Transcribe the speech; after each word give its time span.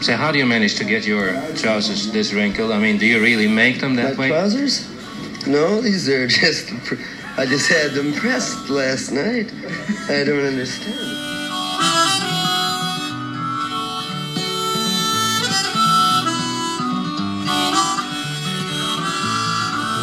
So 0.00 0.16
how 0.16 0.32
do 0.32 0.38
you 0.38 0.46
manage 0.46 0.76
to 0.76 0.84
get 0.84 1.06
your 1.06 1.32
trousers 1.56 2.10
this 2.10 2.32
wrinkled? 2.32 2.72
I 2.72 2.78
mean, 2.78 2.96
do 2.98 3.06
you 3.06 3.20
really 3.20 3.48
make 3.48 3.80
them 3.80 3.96
that 3.96 4.16
My 4.16 4.20
way? 4.20 4.28
trousers? 4.28 4.88
No, 5.46 5.80
these 5.80 6.08
are 6.08 6.26
just. 6.40 6.72
I 7.36 7.46
just 7.46 7.68
had 7.70 7.92
them 7.92 8.12
pressed 8.14 8.70
last 8.70 9.12
night. 9.12 9.52
I 10.08 10.24
don't 10.24 10.44
understand. 10.46 11.20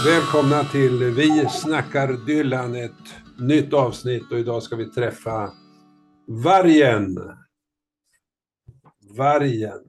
Välkomna 0.05 0.63
till 0.63 1.03
Vi 1.11 1.47
snackar 1.49 2.25
Dylan, 2.25 2.75
ett 2.75 3.15
nytt 3.39 3.73
avsnitt 3.73 4.31
och 4.31 4.39
idag 4.39 4.63
ska 4.63 4.75
vi 4.75 4.85
träffa 4.85 5.51
Vargen. 6.27 7.17
Vargen. 9.17 9.86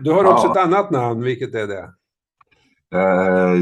Du 0.00 0.10
har 0.12 0.24
också 0.24 0.46
Ja. 0.46 0.52
ett 0.52 0.66
annat 0.66 0.90
namn, 0.90 1.22
vilket 1.22 1.54
är 1.54 1.66
det? 1.66 1.88
Eh, 2.94 3.54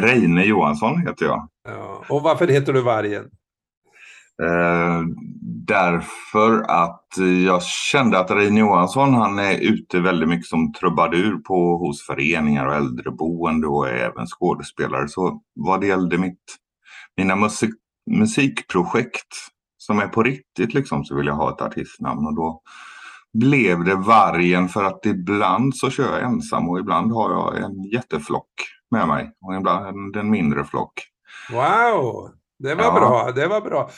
Reine 0.00 0.44
Johansson 0.44 0.98
heter 0.98 1.24
jag. 1.26 1.48
Ja. 1.68 2.04
Och 2.08 2.22
varför 2.22 2.48
heter 2.48 2.72
du 2.72 2.82
Vargen? 2.82 3.24
Eh, 4.42 5.02
därför 5.66 6.62
att 6.68 7.06
jag 7.46 7.62
kände 7.62 8.18
att 8.18 8.30
Reine 8.30 8.60
Johansson 8.60 9.14
han 9.14 9.38
är 9.38 9.58
ute 9.58 10.00
väldigt 10.00 10.28
mycket 10.28 10.46
som 10.46 10.72
trubadur 10.72 11.36
på, 11.36 11.76
hos 11.76 12.06
föreningar 12.06 12.66
och 12.66 12.74
äldreboende 12.74 13.66
och 13.66 13.88
är 13.88 13.94
även 13.94 14.26
skådespelare. 14.26 15.08
Så 15.08 15.40
vad 15.54 15.80
det 15.80 15.86
gällde 15.86 16.18
mitt, 16.18 16.40
mina 17.16 17.36
musik, 17.36 17.70
musikprojekt 18.10 19.34
som 19.78 19.98
är 19.98 20.08
på 20.08 20.22
riktigt 20.22 20.74
liksom, 20.74 21.04
så 21.04 21.16
vill 21.16 21.26
jag 21.26 21.34
ha 21.34 21.50
ett 21.54 21.62
artistnamn. 21.62 22.26
Och 22.26 22.34
då 22.36 22.62
blev 23.34 23.84
det 23.84 23.94
Vargen 23.94 24.68
för 24.68 24.84
att 24.84 25.06
ibland 25.06 25.76
så 25.76 25.90
kör 25.90 26.12
jag 26.18 26.22
ensam 26.22 26.68
och 26.68 26.78
ibland 26.78 27.12
har 27.12 27.30
jag 27.30 27.62
en 27.64 27.82
jätteflock 27.84 28.50
med 28.90 29.08
mig 29.08 29.30
och 29.40 29.54
ibland 29.54 30.16
en, 30.16 30.30
mindre 30.30 30.64
flock. 30.64 30.92
Wow, 31.52 32.30
det 32.58 32.74
var 32.74 32.84
Ja. 32.84 32.92
bra. 32.92 33.32
Det 33.34 33.46
var 33.46 33.60
bra. 33.60 33.90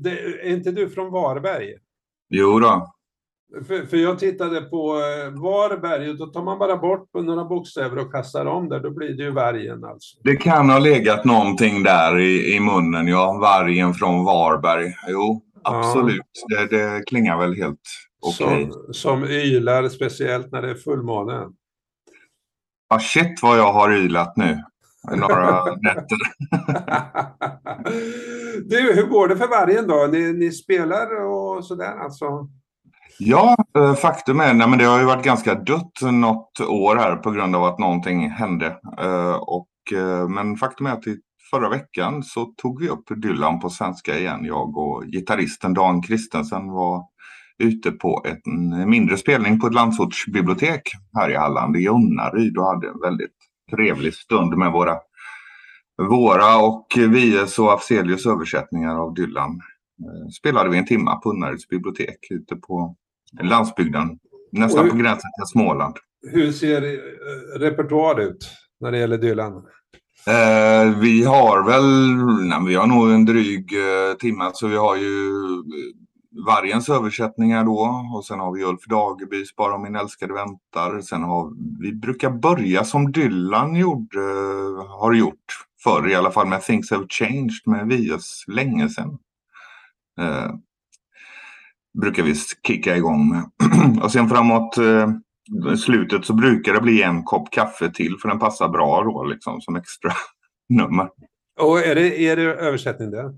Det, 0.00 0.10
är 0.10 0.46
inte 0.52 0.70
du 0.70 0.88
från 0.90 1.10
Varberg? 1.12 1.68
Jo 2.30 2.58
då, 2.60 2.92
För, 3.68 3.86
för 3.86 3.96
jag 3.96 4.18
tittade 4.18 4.60
på 4.60 4.94
eh, 4.94 5.40
Varberg 5.42 6.10
och 6.10 6.18
då 6.18 6.26
tar 6.26 6.42
man 6.42 6.58
bara 6.58 6.76
bort 6.76 7.08
några 7.14 7.44
bokstäver 7.44 7.98
och 7.98 8.12
kastar 8.12 8.46
om 8.46 8.68
där. 8.68 8.80
Då 8.80 8.90
blir 8.90 9.08
det 9.16 9.22
ju 9.22 9.30
Vargen 9.30 9.84
alltså. 9.84 10.18
Det 10.24 10.36
kan 10.36 10.70
ha 10.70 10.78
legat 10.78 11.24
någonting 11.24 11.82
där 11.82 12.18
i, 12.18 12.54
i 12.56 12.60
munnen, 12.60 13.08
ja. 13.08 13.38
Vargen 13.40 13.94
från 13.94 14.24
Varberg. 14.24 14.94
Jo, 15.08 15.42
Ja. 15.64 15.78
absolut. 15.78 16.22
Det, 16.48 16.76
det 16.76 17.02
klingar 17.06 17.38
väl 17.38 17.54
helt 17.56 17.80
okej. 18.22 18.70
Som, 18.70 18.94
som 18.94 19.24
ylar, 19.24 19.88
speciellt 19.88 20.52
när 20.52 20.62
det 20.62 20.70
är 20.70 20.74
fullmåne. 20.74 21.48
Ja, 22.88 22.98
shit 23.00 23.42
vad 23.42 23.58
jag 23.58 23.72
har 23.72 23.92
ylat 23.92 24.36
nu. 24.36 24.62
Några 25.16 25.64
nätter. 25.82 26.18
du, 28.68 28.92
hur 28.94 29.06
går 29.06 29.28
det 29.28 29.36
för 29.36 29.48
vargen 29.48 29.86
då? 29.86 30.08
Ni, 30.12 30.32
ni 30.32 30.50
spelar 30.50 31.24
och 31.24 31.64
sådär 31.64 31.96
alltså? 31.98 32.48
Ja, 33.18 33.56
eh, 33.78 33.94
faktum 33.94 34.40
är, 34.40 34.54
nej, 34.54 34.68
men 34.68 34.78
det 34.78 34.84
har 34.84 34.98
ju 34.98 35.04
varit 35.04 35.24
ganska 35.24 35.54
dött 35.54 36.00
något 36.02 36.60
år 36.60 36.96
här 36.96 37.16
på 37.16 37.30
grund 37.30 37.56
av 37.56 37.64
att 37.64 37.78
någonting 37.78 38.30
hände. 38.30 38.66
Eh, 38.98 39.34
Och, 39.34 39.68
eh, 39.94 40.28
men 40.28 40.56
faktum 40.56 40.86
är 40.86 40.92
att 40.92 41.06
i 41.06 41.16
förra 41.50 41.68
veckan 41.68 42.22
så 42.22 42.44
tog 42.44 42.80
vi 42.80 42.88
upp 42.88 43.04
Dylan 43.22 43.60
på 43.60 43.70
svenska 43.70 44.18
igen. 44.18 44.44
Jag 44.44 44.76
och 44.76 45.04
gitarristen 45.06 45.74
Dan 45.74 46.02
Kristensen 46.02 46.70
var 46.70 47.04
ute 47.58 47.90
på 47.90 48.24
en 48.24 48.90
mindre 48.90 49.16
spelning 49.16 49.60
på 49.60 49.66
ett 49.66 49.74
landsortsbibliotek 49.74 50.82
här 51.14 51.30
i 51.30 51.36
Halland, 51.36 51.76
i 51.76 51.88
Unnaryd 51.88 52.58
och 52.58 52.64
hade 52.64 52.88
en 52.88 53.00
väldigt 53.00 53.36
trevlig 53.70 54.14
stund 54.14 54.56
med 54.56 54.72
våra, 54.72 54.96
våra 56.10 56.58
och 56.58 56.86
Vies 56.96 57.58
och 57.58 57.72
Afzelius 57.72 58.26
översättningar 58.26 58.96
av 58.96 59.14
Dylan. 59.14 59.60
Eh, 60.00 60.28
Spelade 60.38 60.70
vi 60.70 60.78
en 60.78 60.86
timma 60.86 61.16
på 61.16 61.30
Unnaryds 61.30 61.68
bibliotek 61.68 62.18
ute 62.30 62.56
på 62.56 62.96
landsbygden, 63.42 64.18
nästan 64.52 64.84
Oj. 64.84 64.90
på 64.90 64.96
gränsen 64.96 65.30
till 65.38 65.46
Småland. 65.52 65.96
Hur 66.30 66.52
ser 66.52 66.82
eh, 66.82 67.58
repertoar 67.58 68.20
ut 68.20 68.50
när 68.80 68.92
det 68.92 68.98
gäller 68.98 69.18
Dylan? 69.18 69.52
Eh, 70.26 70.98
vi 70.98 71.24
har 71.24 71.66
väl, 71.66 72.16
nej, 72.48 72.58
vi 72.66 72.74
har 72.74 72.86
nog 72.86 73.10
en 73.10 73.24
dryg 73.24 73.72
eh, 73.72 74.16
timme, 74.16 74.50
så 74.52 74.66
vi 74.66 74.76
har 74.76 74.96
ju 74.96 75.32
Vargens 76.46 76.88
översättningar 76.88 77.64
då 77.64 78.06
och 78.14 78.24
sen 78.24 78.40
har 78.40 78.52
vi 78.52 78.64
Ulf 78.64 78.84
Dagebys 78.84 79.56
Bara 79.56 79.74
om 79.74 79.82
min 79.82 79.96
älskade 79.96 80.34
väntar. 80.34 81.00
Sen 81.00 81.22
har 81.22 81.52
vi 81.80 81.92
brukar 81.92 82.30
börja 82.30 82.84
som 82.84 83.12
Dylan 83.12 83.76
gjorde, 83.76 84.20
har 84.88 85.12
gjort 85.12 85.64
förr 85.84 86.08
i 86.08 86.14
alla 86.14 86.30
fall 86.30 86.48
med 86.48 86.62
Things 86.62 86.90
Have 86.90 87.06
Changed 87.08 87.62
med 87.66 87.86
Vies 87.86 88.44
länge 88.48 88.88
sedan. 88.88 89.18
Eh, 90.20 90.50
brukar 92.00 92.22
vi 92.22 92.34
kicka 92.66 92.96
igång 92.96 93.28
med. 93.28 93.50
och 94.02 94.12
sen 94.12 94.28
framåt 94.28 94.78
eh, 94.78 95.10
slutet 95.76 96.24
så 96.24 96.34
brukar 96.34 96.72
det 96.72 96.80
bli 96.80 97.02
en 97.02 97.24
kopp 97.24 97.50
kaffe 97.50 97.90
till 97.90 98.16
för 98.22 98.28
den 98.28 98.38
passar 98.38 98.68
bra 98.68 99.02
då 99.02 99.24
liksom 99.24 99.60
som 99.60 99.76
extra 99.76 100.12
nummer. 100.68 101.08
Och 101.60 101.78
är 101.78 101.94
det, 101.94 102.18
är 102.20 102.36
det 102.36 102.42
översättning 102.42 103.10
det? 103.10 103.34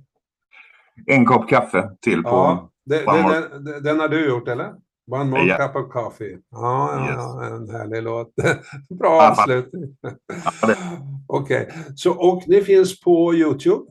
En 1.06 1.24
kopp 1.26 1.48
kaffe 1.48 1.90
till 2.00 2.22
på 2.22 2.28
Ja, 2.28 2.70
det, 2.86 2.98
det, 2.98 3.48
den, 3.72 3.82
den 3.82 4.00
har 4.00 4.08
du 4.08 4.28
gjort 4.28 4.48
eller? 4.48 4.74
One 5.12 5.24
more 5.30 5.42
Ja. 5.42 5.56
cup 5.56 5.76
of 5.76 5.92
coffee. 5.92 6.38
Ja, 6.50 6.92
ja, 6.92 7.06
Yes. 7.06 7.14
ja 7.16 7.44
en 7.44 7.70
härlig 7.70 8.02
låt. 8.02 8.34
Bra 8.98 9.22
Ja, 9.22 9.30
avslutning. 9.30 9.96
det- 10.02 10.76
Okej, 11.28 11.68
så 11.96 12.12
och 12.12 12.42
ni 12.48 12.60
finns 12.60 13.00
på 13.00 13.34
Youtube? 13.34 13.84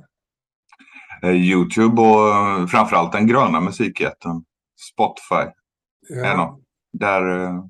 eh, 1.24 1.32
Youtube 1.32 2.02
och 2.02 2.28
eh, 2.28 2.66
framförallt 2.68 3.12
den 3.12 3.28
gröna 3.28 3.60
musikjätten 3.62 4.44
Spotify. 4.94 5.52
något. 6.38 6.60
Där, 7.00 7.44
eh, 7.44 7.64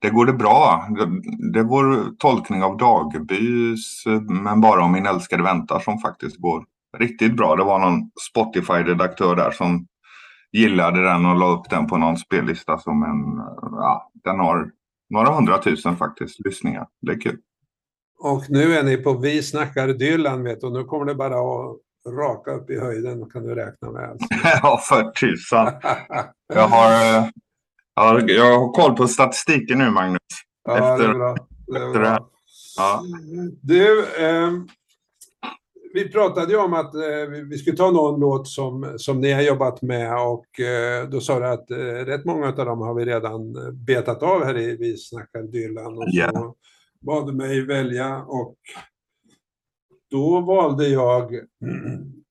där 0.00 0.10
går 0.10 0.26
det 0.26 0.32
bra. 0.32 0.86
Det, 0.98 1.06
det 1.52 1.58
är 1.58 1.64
vår 1.64 2.16
tolkning 2.18 2.62
av 2.62 2.76
Dagebys 2.76 4.06
eh, 4.06 4.20
Men 4.20 4.60
bara 4.60 4.84
om 4.84 4.92
min 4.92 5.06
älskade 5.06 5.42
väntar 5.42 5.80
som 5.80 5.98
faktiskt 5.98 6.36
går 6.36 6.64
riktigt 6.98 7.36
bra. 7.36 7.56
Det 7.56 7.64
var 7.64 7.78
någon 7.78 8.10
Spotify-redaktör 8.30 9.36
där 9.36 9.50
som 9.50 9.86
gillade 10.52 11.02
den 11.04 11.26
och 11.26 11.36
la 11.36 11.46
upp 11.46 11.70
den 11.70 11.86
på 11.86 11.96
någon 11.96 12.16
spellista 12.16 12.78
som 12.78 13.02
en, 13.02 13.38
eh, 13.38 13.78
ja, 13.80 14.10
den 14.24 14.38
har 14.40 14.70
några 15.10 15.30
hundratusen 15.34 15.96
faktiskt 15.96 16.44
lyssningar. 16.44 16.86
Det 17.00 17.12
är 17.12 17.20
kul. 17.20 17.38
Och 18.18 18.44
nu 18.48 18.74
är 18.74 18.82
ni 18.82 18.96
på 18.96 19.12
Vi 19.12 19.42
snackar 19.42 19.88
Dylan 19.88 20.44
vet 20.44 20.60
du, 20.60 20.66
och 20.66 20.72
nu 20.72 20.84
kommer 20.84 21.04
det 21.06 21.14
bara 21.14 21.34
att 21.36 21.76
raka 22.18 22.50
upp 22.50 22.70
i 22.70 22.80
höjden 22.80 23.30
kan 23.30 23.42
du 23.42 23.54
räkna 23.54 23.90
med. 23.90 24.10
Alltså. 24.10 24.26
ja, 24.62 24.80
för 24.88 25.10
tusan. 25.10 25.72
Jag 26.54 26.68
har, 26.68 26.90
eh, 27.18 27.28
ja, 27.94 28.20
jag 28.20 28.58
har 28.58 28.72
koll 28.72 28.96
på 28.96 29.08
statistiken 29.08 29.78
nu 29.78 29.90
Magnus. 29.90 30.18
ja, 30.68 30.74
det 30.74 30.80
är 30.86 30.92
Efter- 30.92 31.14
bra. 31.14 31.36
Det 31.66 31.78
är 31.78 31.86
efter 31.86 32.00
det 32.00 32.08
här. 32.08 32.18
bra. 32.18 32.28
Ja. 32.76 33.02
Du, 33.62 34.06
ehm, 34.16 34.68
vi 35.94 36.08
pratade 36.08 36.52
ju 36.52 36.58
om 36.58 36.72
att 36.74 36.94
eh, 36.94 37.00
vi- 37.50 37.58
skulle 37.58 37.76
ta 37.76 37.90
någon 37.90 38.20
låt 38.20 38.48
som, 38.48 38.94
som 38.96 39.20
ni 39.20 39.32
har 39.32 39.42
jobbat 39.42 39.82
med 39.82 40.12
och 40.28 40.60
eh, 40.60 41.08
då 41.08 41.20
sa 41.20 41.38
du 41.40 41.46
att 41.46 41.70
eh, 41.70 41.76
rätt 41.78 42.24
många 42.24 42.46
av 42.48 42.54
dem 42.56 42.80
har 42.80 42.94
vi 42.94 43.04
redan 43.04 43.52
betat 43.86 44.22
av 44.22 44.44
här 44.44 44.58
i 44.58 44.76
Vi 44.76 44.96
snackar 44.96 45.42
Dylan 45.42 45.86
och 45.98 46.02
så 46.02 46.10
Ja. 46.12 46.54
bad 47.00 47.26
du 47.26 47.32
mig 47.32 47.66
välja 47.66 48.22
och 48.22 48.56
då 50.10 50.40
valde 50.40 50.88
jag 50.88 51.32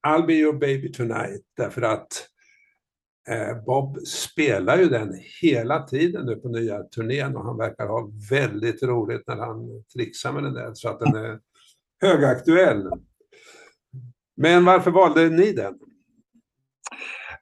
I'll 0.06 0.26
be 0.26 0.32
your 0.34 0.52
baby 0.58 0.92
tonight 0.92 1.42
därför 1.56 1.82
att 1.82 2.08
Bob 3.66 3.98
spelar 3.98 4.78
ju 4.78 4.88
den 4.88 5.14
hela 5.42 5.82
tiden 5.82 6.26
nu 6.26 6.36
på 6.36 6.48
nya 6.48 6.82
turnén 6.82 7.36
och 7.36 7.44
han 7.44 7.56
verkar 7.58 7.86
ha 7.86 8.10
väldigt 8.30 8.82
roligt 8.82 9.22
när 9.26 9.36
han 9.36 9.84
trixar 9.94 10.32
med 10.32 10.42
den 10.42 10.54
där 10.54 10.70
så 10.74 10.88
att 10.88 11.00
den 11.00 11.14
är 11.14 11.38
högaktuell. 12.02 12.90
Men 14.36 14.64
varför 14.64 14.90
valde 14.90 15.28
ni 15.28 15.52
den? 15.52 15.74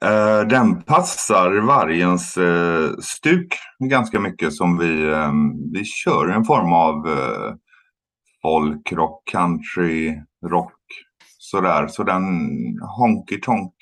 Eh, 0.04 0.48
den 0.48 0.82
passar 0.82 1.66
vargens 1.66 2.36
eh, 2.36 2.90
stuk 2.98 3.54
ganska 3.78 4.20
mycket 4.20 4.52
som 4.52 4.78
vi, 4.78 5.10
eh, 5.10 5.32
vi 5.72 5.84
kör 5.84 6.28
en 6.28 6.44
form 6.44 6.72
av 6.72 7.06
folkrock, 8.42 9.22
country, 9.30 10.14
rock 10.46 10.80
sådär. 11.38 11.86
Så 11.86 12.02
den 12.02 12.22
honky 12.98 13.40
tonk 13.40 13.74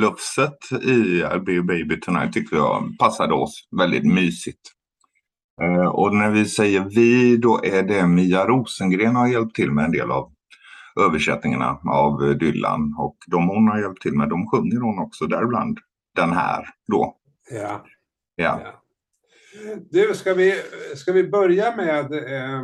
lufset 0.00 0.58
i 0.82 1.22
I'll 1.22 1.44
be 1.44 1.58
a 1.58 1.62
baby 1.62 2.00
tonight 2.00 2.32
tycker 2.32 2.56
jag 2.56 2.82
passade 2.98 3.34
oss 3.34 3.68
väldigt 3.80 4.04
mysigt. 4.04 4.60
Och 5.92 6.14
när 6.14 6.30
vi 6.30 6.44
säger 6.44 6.84
vi 6.84 7.36
då 7.36 7.60
är 7.64 7.82
det 7.82 8.06
Mia 8.06 8.46
Rosengren 8.46 9.16
har 9.16 9.28
hjälpt 9.28 9.54
till 9.54 9.70
med 9.70 9.84
en 9.84 9.92
del 9.92 10.10
av 10.10 10.32
översättningarna 11.00 11.78
av 11.88 12.22
eh, 12.22 12.30
Dylan 12.30 12.94
och 12.98 13.16
de 13.26 13.48
hon 13.48 13.68
har 13.68 13.80
hjälpt 13.80 14.02
till 14.02 14.16
med, 14.16 14.28
de 14.28 14.48
sjunger 14.48 14.80
hon 14.80 14.98
också 14.98 15.26
däribland 15.26 15.78
den 16.14 16.32
här 16.32 16.68
då. 16.88 17.16
Ja, 17.50 17.84
Ja. 18.36 18.60
ja. 18.64 18.82
Du, 19.90 20.14
ska 20.14 20.34
vi, 20.34 20.54
ska 20.96 21.12
vi 21.12 21.28
börja 21.28 21.76
med 21.76 22.12
eh, 22.12 22.62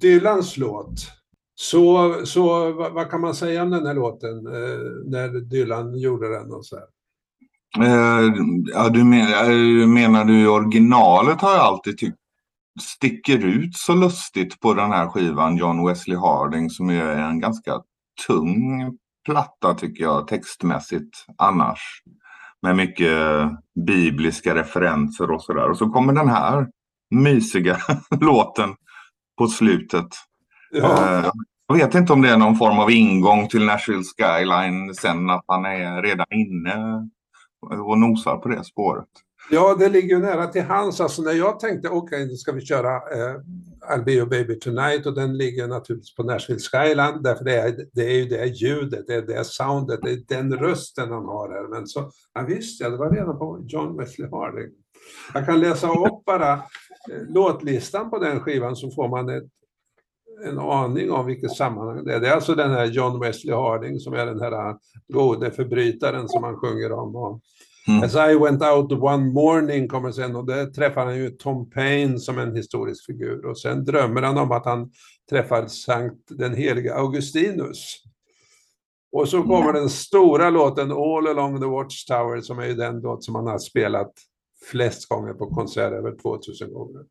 Dylans 0.00 0.56
låt? 0.56 0.94
Så, 1.54 2.14
så 2.26 2.72
vad, 2.72 2.92
vad, 2.92 3.10
kan 3.10 3.20
man 3.20 3.34
säga 3.34 3.62
om 3.62 3.70
den 3.70 3.86
här 3.86 3.94
låten 3.94 4.46
eh, 4.46 4.78
när 5.04 5.40
Dylan 5.40 5.98
gjorde 5.98 6.28
den 6.28 6.52
och 6.52 6.66
så 6.66 6.76
här? 6.76 6.86
Eh, 7.86 8.32
ja, 8.72 8.88
du 8.88 9.04
menar, 9.04 9.86
menar 9.86 10.24
du 10.24 10.48
originalet 10.48 11.40
har 11.40 11.52
jag 11.52 11.60
alltid 11.60 11.98
tyckt 11.98 12.18
sticker 12.80 13.44
ut 13.44 13.76
så 13.76 13.94
lustigt 13.94 14.60
på 14.60 14.74
den 14.74 14.92
här 14.92 15.08
skivan, 15.08 15.56
John 15.56 15.86
Wesley 15.86 16.16
Harding, 16.16 16.70
som 16.70 16.90
är 16.90 17.18
en 17.18 17.40
ganska 17.40 17.72
tung 18.26 18.96
platta 19.24 19.74
tycker 19.74 20.04
jag 20.04 20.28
textmässigt 20.28 21.24
annars. 21.38 22.02
Med 22.62 22.76
mycket 22.76 23.18
bibliska 23.86 24.54
referenser 24.54 25.30
och 25.30 25.42
sådär. 25.42 25.70
Och 25.70 25.78
så 25.78 25.90
kommer 25.90 26.12
den 26.12 26.28
här 26.28 26.68
mysiga 27.10 27.76
låten 28.20 28.74
på 29.38 29.46
slutet. 29.46 30.08
Ja. 30.70 31.18
Eh, 31.18 31.30
jag 31.68 31.76
vet 31.76 31.94
inte 31.94 32.12
om 32.12 32.22
det 32.22 32.30
är 32.30 32.36
någon 32.36 32.56
form 32.56 32.78
av 32.78 32.90
ingång 32.90 33.48
till 33.48 33.66
Nashville 33.66 34.02
Skyline 34.02 34.94
sen 34.94 35.30
att 35.30 35.44
han 35.46 35.64
är 35.64 36.02
redan 36.02 36.26
inne 36.30 37.08
och 37.60 37.98
nosar 37.98 38.36
på 38.36 38.48
det 38.48 38.64
spåret. 38.64 39.08
Ja, 39.50 39.76
det 39.78 39.88
ligger 39.88 40.16
ju 40.16 40.22
nära 40.22 40.46
till 40.46 40.62
hands. 40.62 41.00
Alltså 41.00 41.22
när 41.22 41.32
jag 41.32 41.60
tänkte, 41.60 41.88
okej, 41.88 41.98
okay, 41.98 42.26
nu 42.26 42.36
ska 42.36 42.52
vi 42.52 42.60
köra 42.60 42.94
eh, 42.96 43.36
I'll 43.90 44.04
be 44.04 44.12
your 44.12 44.26
baby 44.26 44.58
tonight 44.58 45.06
och 45.06 45.14
den 45.14 45.36
ligger 45.36 45.68
naturligtvis 45.68 46.14
på 46.14 46.22
Nashville 46.22 46.60
Skyland. 46.60 47.22
därför 47.22 47.44
det 47.44 47.56
är, 47.56 47.86
det 47.92 48.04
är 48.04 48.14
ju 48.14 48.24
det 48.24 48.46
ljudet, 48.46 49.06
det 49.06 49.14
är 49.14 49.22
det 49.22 49.44
soundet, 49.44 50.00
det 50.02 50.10
är 50.10 50.22
den 50.28 50.58
rösten 50.58 51.12
han 51.12 51.24
har 51.24 51.48
här. 51.48 51.68
Men 51.68 51.86
så, 51.86 52.10
ja 52.34 52.42
visst 52.48 52.80
ja, 52.80 52.90
det 52.90 52.96
var 52.96 53.10
redan 53.10 53.38
på 53.38 53.64
John 53.68 53.96
Wesley 53.96 54.30
Harding. 54.30 54.72
Jag 55.34 55.46
kan 55.46 55.60
läsa 55.60 55.88
upp 55.88 56.24
bara 56.24 56.52
eh, 56.52 57.22
låtlistan 57.28 58.10
på 58.10 58.18
den 58.18 58.40
skivan 58.40 58.76
så 58.76 58.90
får 58.90 59.08
man 59.08 59.28
ett, 59.28 59.44
en 60.44 60.58
aning 60.58 61.10
om 61.10 61.26
vilket 61.26 61.56
sammanhang 61.56 62.04
det 62.04 62.14
är. 62.14 62.20
Det 62.20 62.28
är 62.28 62.34
alltså 62.34 62.54
den 62.54 62.70
här 62.70 62.86
John 62.86 63.20
Wesley 63.20 63.54
Harding 63.54 64.00
som 64.00 64.14
är 64.14 64.26
den 64.26 64.40
här 64.40 64.68
eh, 64.68 64.76
gode 65.08 65.50
förbrytaren 65.50 66.28
som 66.28 66.44
han 66.44 66.56
sjunger 66.56 66.92
om. 66.92 67.16
Och, 67.16 67.40
Mm. 67.88 68.02
As 68.02 68.14
I 68.14 68.34
went 68.34 68.62
out 68.62 68.92
one 68.92 69.32
morning 69.32 69.88
kommer 69.88 70.12
sen 70.12 70.36
och 70.36 70.46
där 70.46 70.66
träffar 70.66 71.04
han 71.04 71.16
ju 71.16 71.30
Tom 71.30 71.70
Paine 71.70 72.18
som 72.18 72.38
en 72.38 72.56
historisk 72.56 73.06
figur 73.06 73.46
och 73.46 73.58
sen 73.58 73.84
drömmer 73.84 74.22
han 74.22 74.38
om 74.38 74.52
att 74.52 74.64
han 74.64 74.90
träffar 75.30 75.66
Sankt 75.66 76.22
den 76.28 76.54
helige 76.54 76.94
Augustinus. 76.94 78.02
Och 79.12 79.28
så 79.28 79.42
kommer 79.42 79.70
mm. 79.70 79.74
den 79.74 79.90
stora 79.90 80.50
låten 80.50 80.92
All 80.92 81.26
along 81.26 81.60
the 81.60 81.66
Watchtower 81.66 82.40
som 82.40 82.58
är 82.58 82.68
den 82.68 83.00
låt 83.00 83.24
som 83.24 83.34
han 83.34 83.46
har 83.46 83.58
spelat 83.58 84.12
flest 84.70 85.08
gånger 85.08 85.32
på 85.32 85.46
konserter, 85.46 85.96
över 85.96 86.16
2000 86.22 86.72
gånger. 86.72 87.04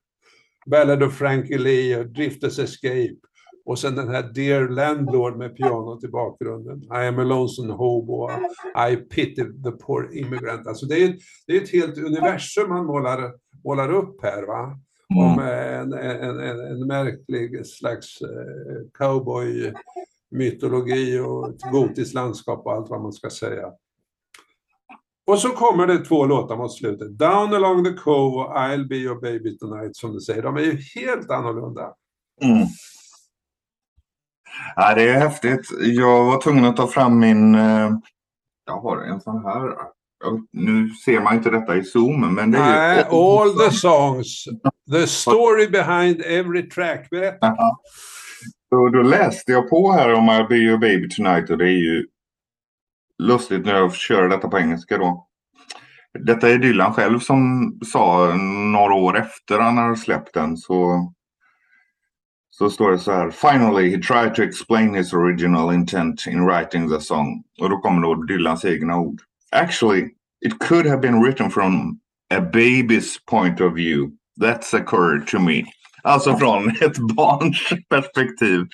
Ballad 0.66 1.04
of 1.04 1.18
Frankie 1.18 1.58
Lee 1.58 2.00
och 2.00 2.08
Drifters 2.08 2.60
Escape 2.60 3.16
och 3.66 3.80
sen 3.80 3.96
den 3.96 4.10
här 4.10 4.24
Dear 4.24 4.70
Landlord 4.70 5.38
med 5.38 5.58
pianot 5.58 6.04
i 6.04 6.08
bakgrunden. 6.08 6.84
I 6.84 7.08
am 7.08 7.20
a 7.20 7.24
lonesome 7.24 7.74
hobo. 7.74 8.30
I 8.92 8.96
pity 8.96 9.44
the 9.64 9.72
poor 9.72 10.18
immigrant. 10.18 10.68
Alltså 10.68 10.86
det 10.86 11.04
är, 11.04 11.18
det 11.48 11.58
är 11.58 11.62
ett 11.62 11.72
helt 11.72 11.98
universum 11.98 12.70
man 12.70 12.86
målar, 12.86 13.34
målar 13.64 13.92
upp 13.92 14.24
här. 14.24 14.44
Va? 14.44 14.80
Om 15.16 15.40
mm. 15.40 15.50
en, 15.50 15.94
en, 15.94 16.40
en, 16.40 16.60
en 16.60 16.88
märklig 16.88 17.66
slags 17.66 18.22
eh, 18.22 18.28
cowboy-mytologi 18.94 21.20
och 21.20 21.50
ett 21.50 21.72
gotiskt 21.72 22.14
landskap 22.14 22.66
och 22.66 22.74
allt 22.74 22.90
vad 22.90 23.02
man 23.02 23.14
ska 23.14 23.30
säga. 23.30 23.72
Och 25.28 25.40
så 25.40 25.50
kommer 25.50 25.88
det 25.88 26.06
två 26.06 26.26
låtar 26.26 26.58
mot 26.58 26.78
slutet. 26.78 27.20
Down 27.20 27.54
along 27.54 27.84
the 27.84 27.94
cove 27.94 28.36
och 28.36 28.56
I'll 28.56 28.88
be 28.88 28.96
your 28.96 29.22
baby 29.22 29.58
tonight 29.58 29.96
som 29.96 30.14
du 30.14 30.20
säger. 30.20 30.44
De 30.44 30.56
är 30.56 30.62
ju 30.62 30.78
helt 30.96 31.32
annorlunda. 31.32 31.94
Mm. 32.42 32.68
Ja, 34.76 34.96
det 34.96 35.10
är 35.10 35.20
häftigt. 35.20 35.68
Jag 35.82 36.26
var 36.26 36.42
tvungen 36.42 36.66
att 36.66 36.78
ta 36.78 36.88
fram 36.88 37.20
min... 37.20 37.56
Eh, 37.56 37.92
jag 38.66 38.82
har 38.82 38.98
en 38.98 39.22
sån 39.22 39.46
här. 39.46 39.74
Nu 40.52 40.90
ser 40.90 41.22
man 41.22 41.36
inte 41.36 41.50
detta 41.50 41.76
i 41.76 41.84
Zoom, 41.84 42.36
men 42.36 42.52
det 42.52 42.58
är 42.58 42.96
Nej, 42.96 43.04
all 43.04 43.54
the 43.58 43.72
songs. 43.72 44.46
The 44.92 45.08
story 45.08 45.68
behind 45.68 46.22
every 46.22 46.70
track. 46.70 47.10
Berätta. 47.10 47.56
Så 48.70 48.90
då 48.90 49.02
läste 49.02 49.52
jag 49.52 49.70
på 49.70 49.92
här 49.92 50.14
om 50.14 50.30
I'll 50.30 50.48
be 50.48 50.56
your 50.56 50.78
baby 50.78 51.10
tonight 51.10 51.50
och 51.50 51.58
det 51.58 51.66
är 51.66 51.78
ju 51.84 52.08
lustigt 53.24 53.66
när 53.66 53.76
jag 53.76 53.94
kör 53.94 54.30
detta 54.30 54.48
på 54.48 54.60
engelska 54.60 54.98
då. 54.98 55.28
Detta 56.20 56.50
är 56.50 56.58
Dylan 56.58 56.94
själv 56.94 57.20
som 57.20 57.72
sa 57.86 58.34
några 58.74 58.94
år 58.94 59.18
efter 59.18 59.60
han 59.60 59.78
har 59.78 59.96
släppt 59.96 60.34
den 60.34 60.58
så 60.58 61.14
så 62.58 62.70
står 62.70 62.92
det 62.92 63.00
så 63.00 63.12
här. 63.12 63.32
Finally 63.32 63.90
he 63.90 63.98
tried 63.98 64.36
to 64.36 64.42
explain 64.42 64.94
his 64.94 65.14
original 65.14 65.74
intent 65.74 66.28
in 66.28 66.46
writing 66.46 66.90
the 66.90 67.00
song. 67.00 67.44
Och 67.62 67.70
då 67.70 67.78
kommer 67.78 68.02
då 68.02 68.16
Dylans 68.16 68.66
egna 68.66 68.98
ord. 68.98 69.22
Actually, 69.52 70.02
it 70.46 70.60
could 70.60 70.86
have 70.86 71.02
been 71.02 71.24
written 71.24 71.52
from 71.52 72.00
a 72.34 72.40
baby's 72.40 73.18
point 73.26 73.62
of 73.62 73.74
view. 73.74 74.12
That's 74.42 74.74
occurred 74.74 75.28
to 75.28 75.40
me. 75.40 75.64
Alltså 76.04 76.38
från 76.38 76.70
ett 76.82 76.98
barns 76.98 77.70
perspektiv. 77.90 78.68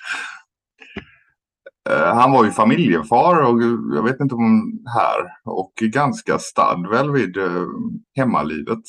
Uh, 1.89 2.13
han 2.13 2.31
var 2.31 2.45
ju 2.45 2.51
familjefar 2.51 3.42
och 3.42 3.62
jag 3.95 4.04
vet 4.04 4.19
inte 4.19 4.36
om 4.36 4.80
här 4.95 5.31
och 5.45 5.74
ganska 5.75 6.39
stadd 6.39 6.88
väl 6.88 7.12
vid 7.12 7.38
uh, 7.38 7.68
hemmalivet 8.16 8.81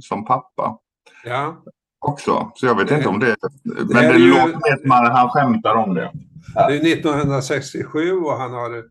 som 0.00 0.24
pappa. 0.24 0.78
Ja 1.24 1.62
också. 1.98 2.52
Så 2.54 2.66
jag 2.66 2.74
vet 2.74 2.88
det, 2.88 2.96
inte 2.96 3.08
om 3.08 3.20
det... 3.20 3.36
Men 3.64 3.86
det, 3.86 4.12
det 4.12 4.18
låter 4.18 4.46
mer 4.46 4.82
som 4.82 4.90
att 4.90 5.12
han 5.12 5.28
skämtar 5.28 5.74
om 5.74 5.94
det. 5.94 6.12
Det 6.54 6.76
är 6.76 6.92
1967 6.92 8.12
och 8.12 8.32
han 8.32 8.52
har 8.52 8.82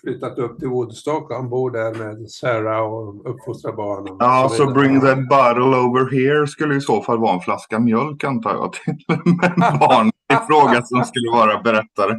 flyttat 0.00 0.38
upp 0.38 0.58
till 0.58 0.68
Woodstock. 0.68 1.32
Han 1.32 1.48
bor 1.48 1.70
där 1.70 1.94
med 1.94 2.30
Sarah 2.30 2.80
och 2.80 3.30
uppfostrar 3.30 3.72
barnen. 3.72 4.16
Ja, 4.18 4.48
så, 4.50 4.56
så 4.56 4.72
bring 4.72 5.00
that 5.00 5.28
bottle 5.28 5.76
over 5.76 6.10
here 6.10 6.46
skulle 6.46 6.74
i 6.74 6.80
så 6.80 7.02
fall 7.02 7.18
vara 7.18 7.34
en 7.34 7.40
flaska 7.40 7.78
mjölk 7.78 8.24
antar 8.24 8.50
jag 8.50 8.72
till 8.84 8.94
en 9.08 9.78
barn 9.78 10.08
i 10.08 10.36
fråga 10.46 10.82
som 10.82 11.04
skulle 11.04 11.30
vara 11.32 11.62
berättare. 11.62 12.12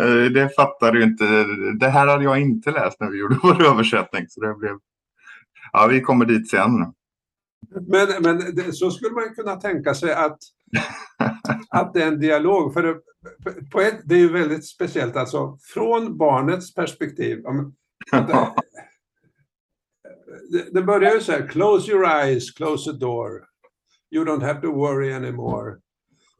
Eh, 0.00 0.30
det 0.32 0.54
fattade 0.56 0.98
ju 0.98 1.04
inte. 1.04 1.24
Det 1.80 1.88
här 1.88 2.06
hade 2.06 2.24
jag 2.24 2.40
inte 2.40 2.70
läst 2.70 3.00
när 3.00 3.10
vi 3.10 3.18
gjorde 3.18 3.38
vår 3.42 3.66
översättning. 3.66 4.24
Så 4.28 4.40
det 4.40 4.54
blev... 4.54 4.76
Ja, 5.72 5.86
vi 5.86 6.00
kommer 6.00 6.24
dit 6.24 6.50
sen. 6.50 6.70
Men, 7.70 8.08
men 8.22 8.54
det, 8.54 8.72
så 8.72 8.90
skulle 8.90 9.14
man 9.14 9.34
kunna 9.34 9.56
tänka 9.56 9.94
sig 9.94 10.12
att, 10.12 10.38
att 11.70 11.94
det 11.94 12.02
är 12.02 12.08
en 12.08 12.20
dialog. 12.20 12.74
För 12.74 13.00
på 13.72 13.80
ett, 13.80 14.00
det 14.04 14.14
är 14.14 14.18
ju 14.18 14.32
väldigt 14.32 14.68
speciellt, 14.68 15.16
alltså 15.16 15.58
från 15.74 16.18
barnets 16.18 16.74
perspektiv. 16.74 17.42
Det, 20.50 20.72
det 20.72 20.82
börjar 20.82 21.14
ju 21.14 21.20
så 21.20 21.32
här, 21.32 21.48
close 21.48 21.92
your 21.92 22.06
eyes, 22.06 22.50
close 22.50 22.92
the 22.92 22.98
door. 22.98 23.30
You 24.10 24.24
don't 24.24 24.44
have 24.44 24.60
to 24.60 24.72
worry 24.72 25.12
anymore. 25.12 25.76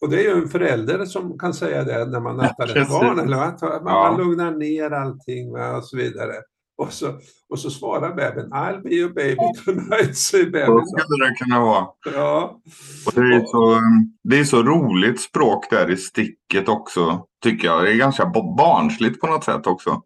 Och 0.02 0.10
det 0.10 0.20
är 0.20 0.24
ju 0.24 0.42
en 0.42 0.50
förälder 0.50 1.06
som 1.06 1.40
kan 1.40 1.54
säga 1.54 1.84
det 1.84 2.06
när 2.06 2.20
man 2.20 2.38
nattar 2.38 2.78
ett 2.78 2.90
barn, 2.90 3.20
eller 3.20 3.38
att 3.38 3.62
man, 3.62 3.82
ja. 3.86 4.18
lugnar 4.18 4.52
ner 4.52 4.92
allting 4.92 5.56
och 5.56 5.86
så 5.86 5.98
vidare. 5.98 6.34
Och 6.80 6.94
så, 6.94 7.14
och 7.50 7.60
så 7.60 7.70
svarar 7.70 8.14
bebisen 8.14 8.54
I'll 8.54 8.82
be 8.82 8.90
your 8.90 9.10
baby 9.10 9.54
tonight, 9.66 10.18
säger 10.18 10.46
bebisen. 10.46 10.86
Så 10.86 10.98
skulle 10.98 11.26
det 11.26 11.36
kunna 11.36 11.60
vara. 11.60 11.88
Ja. 12.06 12.62
Och 13.06 13.14
det, 13.14 13.36
är 13.36 13.46
så, 13.46 13.82
det 14.24 14.40
är 14.40 14.44
så 14.44 14.64
roligt 14.64 15.22
språk 15.22 15.70
där 15.70 15.92
i 15.92 15.98
sticket 15.98 16.70
också, 16.70 17.26
tycker 17.44 17.68
jag. 17.68 17.84
Det 17.84 17.92
är 17.92 17.98
ganska 17.98 18.26
barnsligt 18.58 19.22
på 19.22 19.28
något 19.28 19.44
sätt 19.44 19.68
också. 19.68 20.02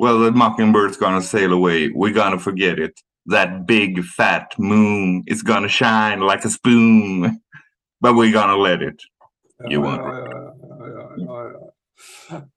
Well, 0.00 0.24
the 0.24 0.38
mockingbird's 0.38 1.00
gonna 1.00 1.22
sail 1.22 1.52
away. 1.52 1.92
We're 1.92 2.12
gonna 2.12 2.38
forget 2.38 2.78
it. 2.78 2.92
That 3.32 3.66
big 3.66 4.04
fat 4.04 4.58
moon 4.58 5.24
is 5.26 5.42
gonna 5.42 5.68
shine 5.68 6.20
like 6.20 6.48
a 6.48 6.50
spoon. 6.50 7.22
But 8.00 8.14
we're 8.14 8.32
gonna 8.32 8.56
let 8.56 8.82
it. 8.82 9.00
You 9.70 9.84
ja, 9.84 9.96
ja, 9.96 10.18
ja, 10.18 11.16
ja, 11.16 11.50
ja, 11.52 11.65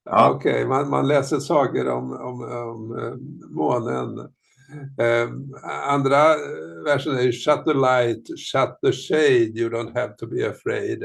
Ja. 0.04 0.30
Okej, 0.30 0.52
okay. 0.52 0.66
man, 0.66 0.90
man 0.90 1.08
läser 1.08 1.38
sagor 1.38 1.88
om, 1.88 2.12
om, 2.12 2.42
om 2.42 2.98
eh, 2.98 3.14
månen. 3.50 4.18
Uh, 5.00 5.30
andra 5.88 6.30
eh, 6.30 6.84
versen 6.84 7.18
är 7.18 7.32
Shut 7.32 7.64
the 7.64 7.74
light, 7.74 8.26
shut 8.38 8.78
the 8.82 8.92
shade, 8.92 9.60
you 9.60 9.70
don't 9.70 9.94
have 9.94 10.16
to 10.16 10.26
be 10.26 10.50
afraid. 10.50 11.04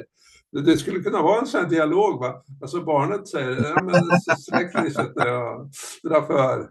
Det 0.65 0.77
skulle 0.77 0.99
kunna 0.99 1.21
vara 1.21 1.39
en 1.39 1.47
sån 1.47 1.61
här 1.61 1.69
dialog. 1.69 2.19
Va? 2.19 2.43
Alltså 2.61 2.81
barnet 2.81 3.27
säger, 3.27 3.73
ja 3.75 3.83
men 3.83 4.19
släck 4.37 4.83
lyset 4.83 5.15
när 5.15 5.27
jag 5.27 5.69
drar 6.03 6.21
för. 6.21 6.69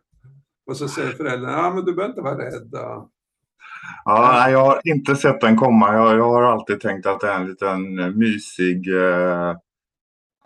Och 0.66 0.76
så 0.76 0.88
säger 0.88 1.12
föräldern, 1.12 1.50
ja 1.50 1.75
men 1.75 1.85
du 1.85 1.94
behöver 1.94 2.12
inte 2.12 2.23
vara 2.23 2.38
rädd. 2.38 2.68
Då. 2.73 3.11
Ja, 4.04 4.50
jag 4.50 4.64
har 4.64 4.80
inte 4.85 5.16
sett 5.16 5.40
den 5.40 5.56
komma. 5.56 5.94
Jag, 5.94 6.16
jag 6.16 6.28
har 6.28 6.42
alltid 6.42 6.80
tänkt 6.80 7.06
att 7.06 7.21
det 7.21 7.28
är 7.28 7.40
en 7.40 7.47
liten 7.47 7.99
eh, 7.99 8.11
mysig 8.11 8.94
eh, 8.94 9.56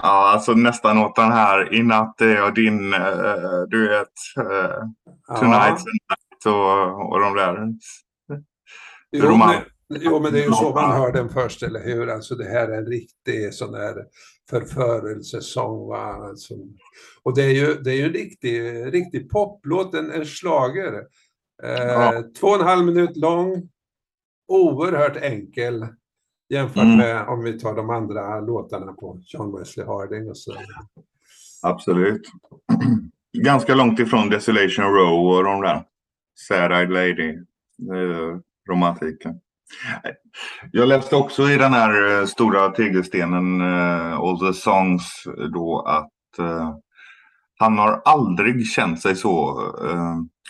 Ja, 0.03 0.33
alltså 0.33 0.53
nästan 0.53 0.99
åt 0.99 1.17
den 1.17 1.33
här 1.33 1.75
i 1.75 1.83
natt 1.83 2.21
är 2.21 2.35
jag 2.35 2.55
din, 2.55 2.95
uh, 2.95 3.63
du 3.69 3.89
vet, 3.89 4.13
uh, 4.39 5.39
tonight. 5.39 5.85
Ja. 6.45 6.51
och, 6.51 7.13
och 7.13 7.21
de 7.21 7.35
där 7.35 7.75
Jo, 9.11 9.37
men, 9.37 9.63
jo, 9.89 10.21
men 10.21 10.33
det 10.33 10.41
är 10.41 10.47
ju 10.47 10.53
så 10.53 10.75
man 10.75 10.93
hör 10.93 11.13
den 11.13 11.29
först, 11.29 11.63
eller 11.63 11.85
hur? 11.85 12.09
Alltså 12.09 12.35
det 12.35 12.45
här 12.45 12.69
är 12.69 12.79
en 12.79 12.87
riktig 12.87 13.55
sån 13.55 13.73
där 13.73 14.05
förförelsesång. 14.51 15.95
Alltså, 15.95 16.55
och 17.23 17.35
det 17.35 17.43
är 17.43 17.51
ju, 17.51 17.75
det 17.75 17.91
är 17.91 17.95
ju 17.95 18.05
en 18.05 18.13
riktig, 18.13 18.63
riktig 18.95 19.31
poplåt, 19.31 19.95
en, 19.95 20.11
en 20.11 20.25
schlager. 20.25 20.93
Eh, 21.63 21.85
Ja. 21.87 22.23
Två 22.41 22.47
och 22.47 22.61
en 22.61 22.67
halv 22.67 22.85
minut 22.85 23.17
lång, 23.17 23.69
oerhört 24.49 25.17
enkel 25.17 25.87
jämfört 26.49 26.83
Mm. 26.83 26.97
med 26.97 27.29
om 27.29 27.43
vi 27.45 27.59
tar 27.59 27.75
de 27.75 27.91
andra 27.91 28.41
låtarna 28.41 28.93
på 28.93 29.21
John 29.27 29.59
Wesley 29.59 29.87
Harding 29.87 30.31
och 30.31 30.37
så. 30.37 30.55
Absolut. 31.63 32.23
Ganska 33.39 33.75
långt 33.75 33.99
ifrån 34.01 34.29
Desolation 34.29 34.85
Row 34.85 35.27
och 35.37 35.45
de 35.45 35.61
där 35.61 35.85
Sad-Eyed 36.51 36.89
Lady 36.91 37.31
eh, 37.95 38.39
romantiken. 38.69 39.41
Jag 40.73 40.89
läste 40.89 41.17
också 41.17 41.51
i 41.51 41.57
den 41.57 41.73
här 41.73 42.21
eh, 42.21 42.25
stora 42.27 42.69
tegelstenen 42.69 43.61
eh, 43.61 44.19
All 44.19 44.39
the 44.41 44.53
Songs 44.53 45.25
då 45.53 45.81
att 45.81 46.13
han 47.59 47.79
har 47.79 48.03
aldrig 48.05 48.67
känt 48.67 49.03
sig 49.03 49.17
så 49.17 49.61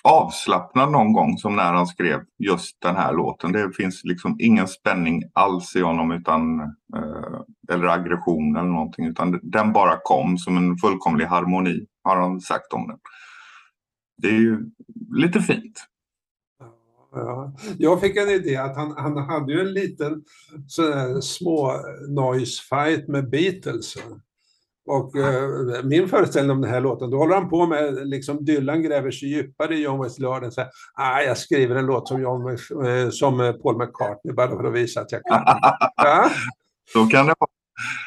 avslappnad 0.04 0.92
någon 0.92 1.12
gång 1.12 1.38
som 1.38 1.56
när 1.56 1.72
han 1.72 1.86
skrev 1.86 2.20
just 2.38 2.80
den 2.80 2.96
här 2.96 3.12
låten. 3.12 3.52
Det 3.52 3.72
finns 3.76 4.00
liksom 4.04 4.36
ingen 4.38 4.68
spänning 4.68 5.22
alls 5.32 5.76
i 5.76 5.80
honom 5.80 6.12
utan 6.12 6.60
eh, 6.96 7.40
eller 7.72 7.86
aggression 7.86 8.56
eller 8.56 8.68
någonting 8.68 9.06
utan 9.06 9.40
den 9.42 9.72
bara 9.72 9.98
kom 10.02 10.38
som 10.38 10.56
en 10.56 10.76
fullkomlig 10.76 11.24
harmoni 11.24 11.86
har 12.04 12.16
han 12.16 12.40
sagt 12.40 12.72
om 12.72 12.88
den. 12.88 12.98
Det 14.22 14.28
är 14.28 14.40
ju 14.40 14.70
lite 15.10 15.40
fint. 15.40 15.84
Ja. 17.12 17.52
Jag 17.78 18.00
fick 18.00 18.16
en 18.16 18.28
idé 18.28 18.56
att 18.56 18.76
han, 18.76 18.94
han 18.96 19.16
hade 19.16 19.52
ju 19.52 19.60
en 19.60 19.72
liten 19.72 20.24
sån 20.66 20.92
här 20.92 21.20
små 21.20 21.72
noise 22.08 22.62
fight 22.62 23.08
med 23.08 23.30
Beatles. 23.30 23.94
Och 24.88 25.16
eh, 25.16 25.84
min 25.84 26.08
föreställning 26.08 26.50
om 26.50 26.60
den 26.60 26.70
här 26.70 26.80
låten, 26.80 27.10
då 27.10 27.16
håller 27.16 27.34
han 27.34 27.50
på 27.50 27.66
med, 27.66 28.08
liksom 28.08 28.44
Dylan 28.44 28.82
gräver 28.82 29.10
sig 29.10 29.28
djupare 29.28 29.74
i 29.74 29.82
John 29.82 29.98
Harding 29.98 30.46
och 30.46 30.52
säger 30.52 30.70
ah, 30.94 31.20
jag 31.20 31.38
skriver 31.38 31.76
en 31.76 31.86
låt 31.86 32.08
som, 32.08 32.22
John, 32.22 32.48
eh, 32.86 33.10
som 33.10 33.40
eh, 33.40 33.52
Paul 33.52 33.78
McCartney 33.78 34.34
bara 34.34 34.48
för 34.48 34.64
att 34.64 34.74
visa 34.74 35.00
att 35.00 35.12
jag 35.12 35.22
kan. 35.24 35.42
Ja? 35.96 36.30
Så 36.92 37.06
kan 37.06 37.26
det 37.26 37.34
vara. 37.38 37.50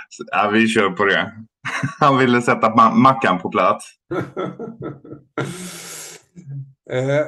Så, 0.09 0.23
Ja, 0.31 0.49
vi 0.53 0.67
kör 0.67 0.89
på 0.89 1.05
det. 1.05 1.33
Han 1.99 2.17
ville 2.17 2.41
sätta 2.41 2.69
ma- 2.69 2.95
Mackan 2.95 3.39
på 3.39 3.49
plats. 3.49 3.85
Eh, 6.91 7.25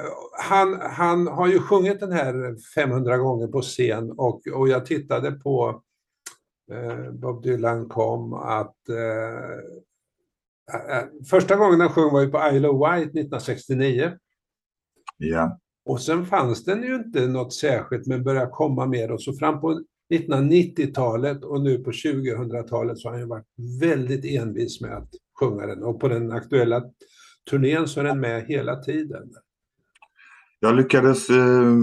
han, 0.49 0.81
han 0.81 1.27
har 1.27 1.47
ju 1.47 1.59
sjungit 1.59 1.99
den 1.99 2.11
här 2.11 2.55
500 2.75 3.17
gånger 3.17 3.47
på 3.47 3.61
scen 3.61 4.11
och, 4.11 4.41
och 4.53 4.67
jag 4.69 4.85
tittade 4.85 5.31
på 5.31 5.81
Bob 7.11 7.43
Dylan 7.43 7.89
kom 7.89 8.33
att 8.33 8.89
eh, 8.89 9.57
eh, 10.97 11.05
första 11.29 11.55
gången 11.55 11.79
han 11.79 11.89
sjöng 11.89 12.13
var 12.13 12.21
ju 12.21 12.27
på 12.31 12.49
Isle 12.53 12.67
of 12.67 12.79
Wight 12.79 13.07
1969 13.07 14.11
Ja. 15.17 15.59
och 15.85 16.01
sen 16.01 16.25
fanns 16.25 16.65
den 16.65 16.83
ju 16.83 16.95
inte 16.95 17.27
något 17.27 17.53
särskilt 17.53 18.07
men 18.07 18.23
började 18.23 18.51
komma 18.51 18.85
mer 18.85 19.11
och 19.11 19.21
så 19.21 19.33
fram 19.33 19.61
på 19.61 19.83
1990-talet 20.13 21.43
och 21.43 21.61
nu 21.61 21.77
på 21.77 21.91
2000-talet 21.91 22.97
så 22.97 23.07
har 23.07 23.11
han 23.13 23.21
ju 23.21 23.27
varit 23.27 23.47
väldigt 23.81 24.25
envis 24.25 24.81
med 24.81 24.97
att 24.97 25.09
sjunga 25.39 25.65
den 25.67 25.83
och 25.83 25.99
på 25.99 26.07
den 26.07 26.31
aktuella 26.31 26.83
turnén 27.49 27.87
så 27.87 27.99
är 27.99 28.03
den 28.03 28.19
med 28.19 28.45
hela 28.45 28.75
tiden. 28.75 29.33
Jag 30.63 30.75
lyckades 30.75 31.29
eh, 31.29 31.73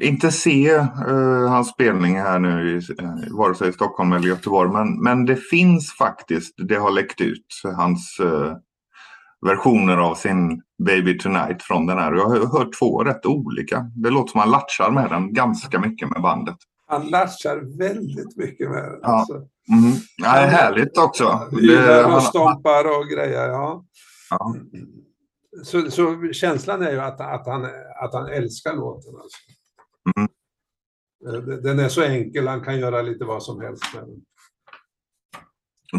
inte 0.00 0.30
se 0.30 0.70
eh, 0.70 1.48
hans 1.48 1.68
spelning 1.68 2.16
här 2.16 2.38
nu, 2.38 2.70
i, 2.70 3.02
eh, 3.02 3.36
vare 3.38 3.54
sig 3.54 3.68
i 3.68 3.72
Stockholm 3.72 4.12
eller 4.12 4.28
Göteborg, 4.28 4.70
men, 4.70 5.02
men 5.02 5.24
det 5.24 5.36
finns 5.36 5.92
faktiskt, 5.92 6.54
det 6.68 6.74
har 6.74 6.90
läckt 6.90 7.20
ut, 7.20 7.46
hans 7.76 8.20
eh, 8.20 8.56
versioner 9.46 9.96
av 9.96 10.14
sin 10.14 10.62
Baby 10.86 11.18
Tonight 11.18 11.62
från 11.62 11.86
den 11.86 11.98
här. 11.98 12.12
Jag 12.12 12.28
har 12.28 12.58
hört 12.58 12.78
två 12.78 13.04
rätt 13.04 13.26
olika. 13.26 13.86
Det 13.94 14.10
låter 14.10 14.30
som 14.30 14.40
han 14.40 14.50
latchar 14.50 14.90
med 14.90 15.10
den 15.10 15.32
ganska 15.32 15.80
mycket 15.80 16.08
med 16.08 16.22
bandet. 16.22 16.56
Han 16.86 17.06
latchar 17.06 17.78
väldigt 17.78 18.36
mycket 18.36 18.70
med 18.70 18.82
den. 18.82 18.98
Ja. 19.02 19.08
Alltså. 19.08 19.34
Mm. 19.34 19.92
Ja, 20.16 20.32
det 20.32 20.40
är 20.40 20.48
härligt 20.48 20.98
också. 20.98 21.48
Ylar 21.60 22.16
och 22.16 22.22
stompar 22.22 22.84
och 22.98 23.08
grejer. 23.08 23.48
Ja. 23.48 23.84
ja. 24.30 24.54
Så, 25.64 25.90
så 25.90 26.32
känslan 26.32 26.82
är 26.82 26.90
ju 26.90 27.00
att, 27.00 27.20
att, 27.20 27.46
han, 27.46 27.64
att 28.04 28.14
han 28.14 28.26
älskar 28.26 28.76
låten. 28.76 29.14
Alltså. 29.20 29.38
Mm. 30.16 30.28
Eh, 31.26 31.54
Den 31.62 31.78
är 31.78 31.88
så 31.88 32.02
enkel, 32.02 32.48
han 32.48 32.64
kan 32.64 32.78
göra 32.78 33.02
lite 33.02 33.24
vad 33.24 33.42
som 33.42 33.60
helst 33.60 33.84
med 33.94 34.02
den. 34.04 34.22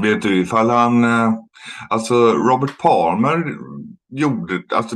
Vet 0.01 0.22
du 0.22 0.41
ifall 0.41 0.70
han, 0.70 1.03
eh, 1.03 1.34
alltså 1.89 2.15
Robert 2.34 2.77
Palmer 2.81 3.43
gjorde, 4.10 4.63
alltså 4.75 4.96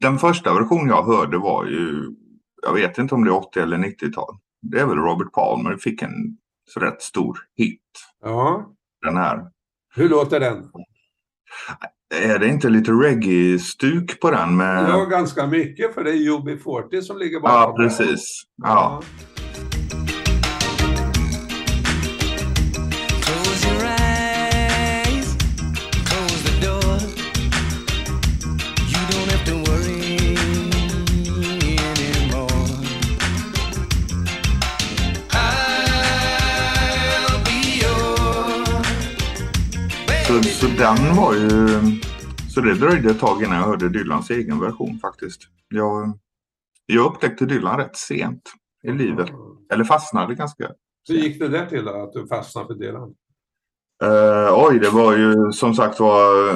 den 0.00 0.18
första 0.18 0.54
versionen 0.54 0.88
jag 0.88 1.02
hörde 1.04 1.38
var 1.38 1.66
ju, 1.66 2.10
jag 2.62 2.72
vet 2.72 2.98
inte 2.98 3.14
om 3.14 3.24
det 3.24 3.30
är 3.30 3.36
80 3.36 3.60
eller 3.60 3.78
90-tal. 3.78 4.38
Det 4.62 4.80
är 4.80 4.86
väl 4.86 4.96
Robert 4.98 5.32
Palmer 5.32 5.76
fick 5.76 6.02
en 6.02 6.38
rätt 6.76 7.02
stor 7.02 7.38
hit, 7.56 7.82
Ja, 8.22 8.74
den 9.06 9.16
här. 9.16 9.50
hur 9.94 10.08
låter 10.08 10.40
den? 10.40 10.70
Är 12.14 12.38
det 12.38 12.48
inte 12.48 12.68
lite 12.68 12.90
reggae-stuk 12.92 14.20
på 14.20 14.30
den 14.30 14.56
med... 14.56 14.90
Ja, 14.90 15.04
ganska 15.04 15.46
mycket, 15.46 15.94
för 15.94 16.04
det 16.04 16.10
är 16.10 16.14
UB40 16.14 17.00
som 17.00 17.18
ligger 17.18 17.36
Ja, 17.36 17.40
bakom. 17.42 17.80
den. 17.82 17.88
precis. 17.88 18.42
Ja. 18.62 19.02
Så, 40.60 40.66
den 40.66 41.16
var 41.16 41.34
ju... 41.34 41.68
Så 42.48 42.60
det 42.60 42.74
dröjde 42.74 43.10
ett 43.10 43.20
tag 43.20 43.42
innan 43.42 43.56
jag 43.56 43.64
hörde 43.64 43.88
Dylans 43.88 44.30
egen 44.30 44.60
version 44.60 44.98
faktiskt. 44.98 45.40
Jag, 45.68 46.18
jag 46.86 47.06
upptäckte 47.06 47.46
Dylan 47.46 47.78
rätt 47.78 47.96
sent 47.96 48.42
i 48.82 48.92
livet. 48.92 49.28
Eller 49.72 49.84
fastnade 49.84 50.34
ganska. 50.34 50.70
Hur 51.08 51.14
gick 51.14 51.38
det 51.38 51.48
där 51.48 51.66
till 51.66 51.84
då, 51.84 52.02
att 52.02 52.12
du 52.12 52.26
fastnade 52.26 52.66
för 52.66 52.74
Dylan? 52.74 53.14
Eh, 54.02 54.66
oj, 54.66 54.78
det 54.78 54.90
var 54.90 55.16
ju 55.16 55.52
som 55.52 55.74
sagt 55.74 56.00
var... 56.00 56.54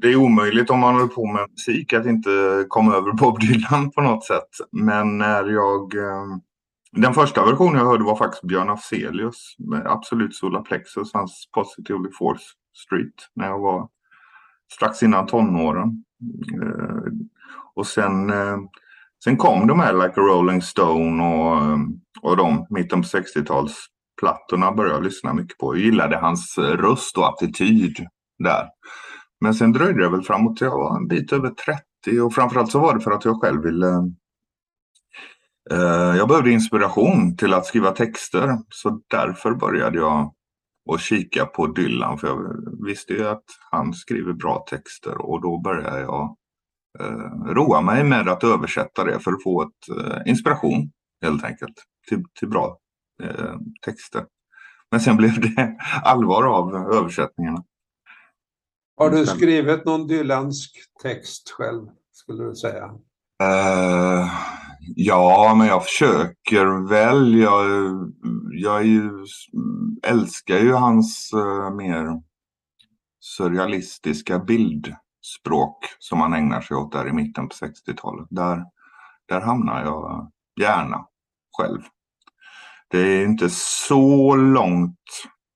Det 0.00 0.08
är 0.08 0.16
omöjligt 0.16 0.70
om 0.70 0.78
man 0.78 0.94
håller 0.94 1.06
på 1.06 1.26
med 1.26 1.46
musik 1.50 1.92
att 1.92 2.06
inte 2.06 2.64
komma 2.68 2.94
över 2.94 3.12
Bob 3.12 3.40
Dylan 3.40 3.90
på 3.90 4.00
något 4.00 4.24
sätt. 4.24 4.48
Men 4.72 5.18
när 5.18 5.44
jag... 5.44 5.94
eh, 5.94 6.26
den 6.92 7.14
första 7.14 7.44
versionen 7.46 7.78
jag 7.78 7.86
hörde 7.86 8.04
var 8.04 8.16
faktiskt 8.16 8.42
Björn 8.42 8.70
Afzelius 8.70 9.54
med 9.58 9.86
Absolut 9.86 10.34
Solar 10.34 10.62
Plexus, 10.62 11.10
hans 11.12 11.48
Positively 11.54 12.10
Force 12.18 12.44
Street, 12.78 13.14
när 13.34 13.46
jag 13.46 13.58
var 13.58 13.88
strax 14.72 15.02
innan 15.02 15.26
tonåren. 15.26 16.04
Eh, 16.62 17.12
och 17.74 17.86
sen, 17.86 18.30
eh, 18.30 18.58
sen 19.24 19.36
kom 19.36 19.66
de 19.66 19.80
här 19.80 19.92
Like 19.92 20.20
a 20.20 20.24
Rolling 20.24 20.62
Stone 20.62 21.24
och, 21.24 21.56
eh, 21.56 21.78
och 22.22 22.36
de 22.36 22.66
mitten 22.70 23.02
på 23.02 23.08
60-talsplattorna 23.08 24.72
började 24.76 24.94
jag 24.94 25.04
lyssna 25.04 25.34
mycket 25.34 25.58
på. 25.58 25.76
Jag 25.76 25.84
gillade 25.84 26.16
hans 26.16 26.58
röst 26.58 27.18
och 27.18 27.28
attityd 27.28 28.06
där. 28.38 28.68
Men 29.40 29.54
sen 29.54 29.72
dröjde 29.72 30.02
det 30.02 30.08
väl 30.08 30.22
framåt 30.22 30.56
till 30.56 30.64
jag 30.64 30.78
var 30.78 30.96
en 30.96 31.08
bit 31.08 31.32
över 31.32 31.50
30 31.50 32.20
och 32.20 32.34
framförallt 32.34 32.70
så 32.70 32.78
var 32.78 32.94
det 32.94 33.00
för 33.00 33.10
att 33.10 33.24
jag 33.24 33.40
själv 33.40 33.62
ville 33.62 33.88
eh, 35.70 36.16
jag 36.16 36.28
behövde 36.28 36.50
inspiration 36.50 37.36
till 37.36 37.54
att 37.54 37.66
skriva 37.66 37.90
texter 37.90 38.58
så 38.68 39.00
därför 39.10 39.54
började 39.54 39.98
jag 39.98 40.34
att 40.88 41.00
kika 41.00 41.46
på 41.46 41.66
Dylan 41.66 42.18
för 42.18 42.28
jag 42.28 42.86
visste 42.86 43.12
ju 43.12 43.28
att 43.28 43.44
han 43.70 43.94
skriver 43.94 44.32
bra 44.32 44.66
texter 44.70 45.18
och 45.18 45.42
då 45.42 45.60
började 45.60 46.00
jag 46.00 46.36
eh, 47.00 47.52
roa 47.54 47.80
mig 47.80 48.04
med 48.04 48.28
att 48.28 48.44
översätta 48.44 49.04
det 49.04 49.20
för 49.20 49.32
att 49.32 49.42
få 49.42 49.62
ett, 49.62 49.98
eh, 49.98 50.30
inspiration 50.30 50.90
helt 51.22 51.44
enkelt 51.44 51.74
till, 52.08 52.24
till 52.38 52.48
bra 52.48 52.78
eh, 53.22 53.54
texter. 53.86 54.24
Men 54.90 55.00
sen 55.00 55.16
blev 55.16 55.40
det 55.40 55.76
allvar 56.02 56.42
av 56.42 56.74
översättningarna. 56.94 57.64
Har 58.96 59.10
du 59.10 59.26
skrivit 59.26 59.84
någon 59.84 60.06
Dylansk 60.06 60.70
text 61.02 61.50
själv, 61.50 61.86
skulle 62.12 62.44
du 62.44 62.54
säga? 62.54 62.84
Eh, 63.42 64.30
ja, 64.80 65.54
men 65.58 65.66
jag 65.66 65.84
försöker 65.84 66.88
väl. 66.88 67.34
Jag, 67.38 67.64
jag 68.52 68.80
är 68.80 68.84
ju, 68.84 69.10
älskar 70.02 70.58
ju 70.58 70.72
hans 70.72 71.30
uh, 71.34 71.74
mer 71.76 72.22
surrealistiska 73.20 74.38
bildspråk 74.38 75.78
som 75.98 76.20
han 76.20 76.34
ägnar 76.34 76.60
sig 76.60 76.76
åt 76.76 76.92
där 76.92 77.08
i 77.08 77.12
mitten 77.12 77.48
på 77.48 77.54
60-talet. 77.54 78.26
Där, 78.30 78.64
där 79.28 79.40
hamnar 79.40 79.84
jag 79.84 80.30
gärna 80.60 81.06
själv. 81.58 81.80
Det 82.90 82.98
är 82.98 83.24
inte 83.24 83.50
så 83.50 84.36
långt 84.36 84.98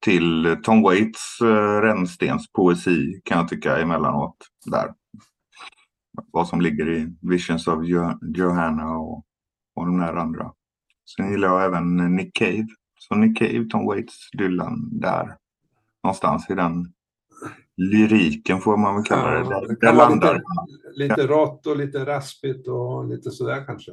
till 0.05 0.57
Tom 0.63 0.83
Waits 0.83 1.39
uh, 1.43 2.39
poesi 2.57 3.21
kan 3.25 3.39
jag 3.39 3.49
tycka 3.49 3.79
emellanåt. 3.79 4.37
Där. 4.67 5.02
Vad 6.33 6.49
som 6.49 6.61
ligger 6.61 6.89
i 6.91 7.15
Visions 7.21 7.69
of 7.69 7.79
jo 7.85 8.13
Johanna 8.35 8.97
och, 8.97 9.25
och 9.75 9.87
de 9.87 9.99
där 9.99 10.15
andra. 10.15 10.53
Sen 11.17 11.31
gillar 11.31 11.49
jag 11.49 11.65
även 11.65 12.17
Nick 12.17 12.37
Cave. 12.37 12.67
Så 12.99 13.15
Nick 13.15 13.39
Cave, 13.39 13.65
Tom 13.71 13.87
Waits, 13.87 14.31
Dylan 14.39 14.89
där. 15.01 15.37
Någonstans 16.05 16.51
i 16.51 16.55
den 16.55 16.93
lyriken 17.77 18.61
får 18.61 18.77
man 18.77 18.95
väl 18.95 19.05
kalla 19.05 19.31
det. 19.31 19.39
Ja, 19.39 19.61
Där, 19.61 19.69
det 19.69 19.77
där 19.81 19.93
landar 19.93 20.35
lite, 20.35 21.15
lite 21.15 21.27
rått 21.27 21.67
och 21.67 21.77
lite 21.77 22.05
raspigt 22.07 22.69
och 22.69 23.09
lite 23.09 23.31
sådär 23.31 23.65
kanske. 23.67 23.93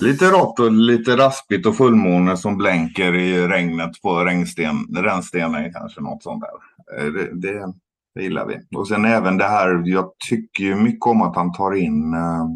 Lite 0.00 0.30
rått 0.30 0.60
och 0.60 0.72
lite 0.72 1.16
raspigt 1.16 1.66
och 1.66 1.76
fullmåne 1.76 2.36
som 2.36 2.56
blänker 2.56 3.14
i 3.14 3.48
regnet 3.48 4.02
på 4.02 4.24
regnsten, 4.24 4.76
rännstenen 4.96 5.72
kanske 5.72 6.00
något 6.00 6.22
sånt 6.22 6.42
där. 6.42 7.04
Eh, 7.06 7.12
Det, 7.12 7.34
det, 7.34 7.72
det 8.14 8.22
gillar 8.22 8.46
vi. 8.46 8.78
Och 8.78 8.88
sen 8.88 9.04
även 9.04 9.36
det 9.36 9.44
här, 9.44 9.82
jag 9.84 10.12
tycker 10.28 10.64
ju 10.64 10.74
mycket 10.76 11.06
om 11.06 11.22
att 11.22 11.36
han 11.36 11.52
tar 11.52 11.74
in, 11.74 12.14
eh, 12.14 12.46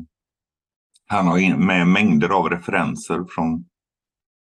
han 1.07 1.27
har 1.27 1.39
in 1.39 1.67
med 1.67 1.87
mängder 1.87 2.29
av 2.29 2.51
referenser 2.51 3.25
från 3.29 3.65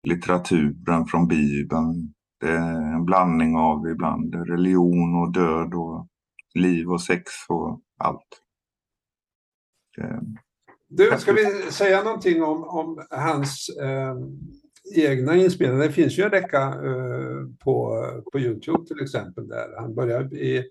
litteraturen, 0.08 1.06
från 1.06 1.28
Bibeln. 1.28 2.14
Det 2.40 2.50
är 2.50 2.94
en 2.94 3.04
blandning 3.04 3.56
av 3.56 3.88
ibland 3.88 4.34
religion 4.34 5.22
och 5.22 5.32
död 5.32 5.74
och 5.74 6.08
liv 6.54 6.90
och 6.90 7.02
sex 7.02 7.22
och 7.48 7.80
allt. 7.98 8.42
Det, 9.96 10.20
Du, 10.88 11.18
ska 11.18 11.32
vi 11.32 11.72
säga 11.72 12.02
någonting 12.02 12.42
om, 12.42 12.64
om 12.64 13.06
hans 13.10 13.68
eh, 13.82 14.16
egna 14.96 15.36
inspelningar? 15.36 15.84
Det 15.84 15.92
finns 15.92 16.18
ju 16.18 16.22
en 16.22 16.30
räcka 16.30 16.62
eh, 16.62 17.46
på, 17.64 18.04
på 18.32 18.38
Youtube 18.38 18.86
till 18.86 19.02
exempel. 19.02 19.48
där 19.48 19.80
Han 19.80 19.94
börjar 19.94 20.34
i 20.34 20.64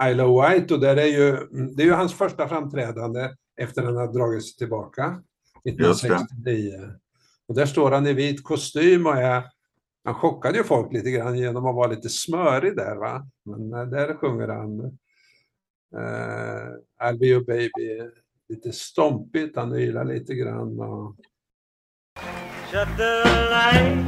Of 0.00 0.50
Wight 0.50 0.70
och 0.70 0.80
där 0.80 0.96
är 0.96 1.06
ju, 1.06 1.48
det 1.76 1.82
är 1.82 1.86
ju 1.86 1.92
hans 1.92 2.14
första 2.14 2.48
framträdande 2.48 3.30
efter 3.60 3.82
att 3.82 3.86
han 3.86 3.96
har 3.96 4.12
dragit 4.12 4.44
sig 4.44 4.56
tillbaka 4.56 5.22
Just 5.64 5.78
det. 5.78 5.88
1969. 6.08 6.72
Och 7.48 7.54
där 7.54 7.66
står 7.66 7.90
han 7.90 8.06
i 8.06 8.12
vit 8.12 8.44
kostym 8.44 9.06
och 9.06 9.16
är, 9.16 9.44
han 10.04 10.14
chockade 10.14 10.58
ju 10.58 10.64
folk 10.64 10.92
lite 10.92 11.10
grann 11.10 11.38
genom 11.38 11.66
att 11.66 11.74
vara 11.74 11.90
lite 11.90 12.08
smörig 12.08 12.76
där 12.76 12.96
va. 12.96 13.26
Men 13.44 13.72
eh, 13.72 13.86
där 13.86 14.14
sjunger 14.14 14.48
han 14.48 14.80
eh, 15.94 17.06
I'll 17.06 17.18
be 17.18 17.26
your 17.26 17.44
baby 17.44 18.10
lite 18.48 18.72
stompigt, 18.72 19.56
han 19.56 19.72
ylar 19.72 20.04
lite 20.04 20.34
grann. 20.34 20.80
Och... 20.80 21.16
Shut 22.70 22.88
the 22.96 23.24
light. 23.50 24.06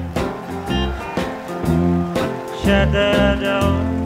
Shut 2.63 2.93
the 2.93 3.45
door. 3.45 4.04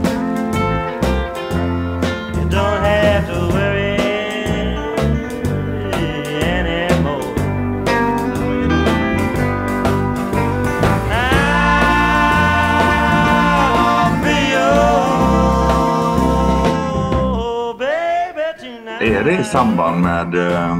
Är 19.18 19.24
det 19.24 19.40
i 19.40 19.44
samband 19.44 20.00
med 20.00 20.34
eh, 20.34 20.78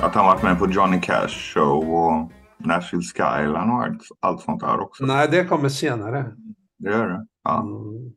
att 0.00 0.14
han 0.14 0.26
varit 0.26 0.42
med 0.42 0.58
på 0.58 0.70
Johnny 0.70 1.00
Cash 1.00 1.28
show 1.28 1.94
och 1.94 2.32
Nashville 2.66 3.02
Skyline 3.02 3.70
och 3.70 3.82
allt, 3.82 4.02
allt 4.20 4.40
sånt 4.40 4.60
där 4.60 4.80
också? 4.80 5.04
Nej, 5.04 5.28
det 5.30 5.44
kommer 5.44 5.68
senare. 5.68 6.32
Det 6.78 6.90
gör 6.90 7.08
det? 7.08 7.26
Ja. 7.44 7.60
Mm. 7.60 8.12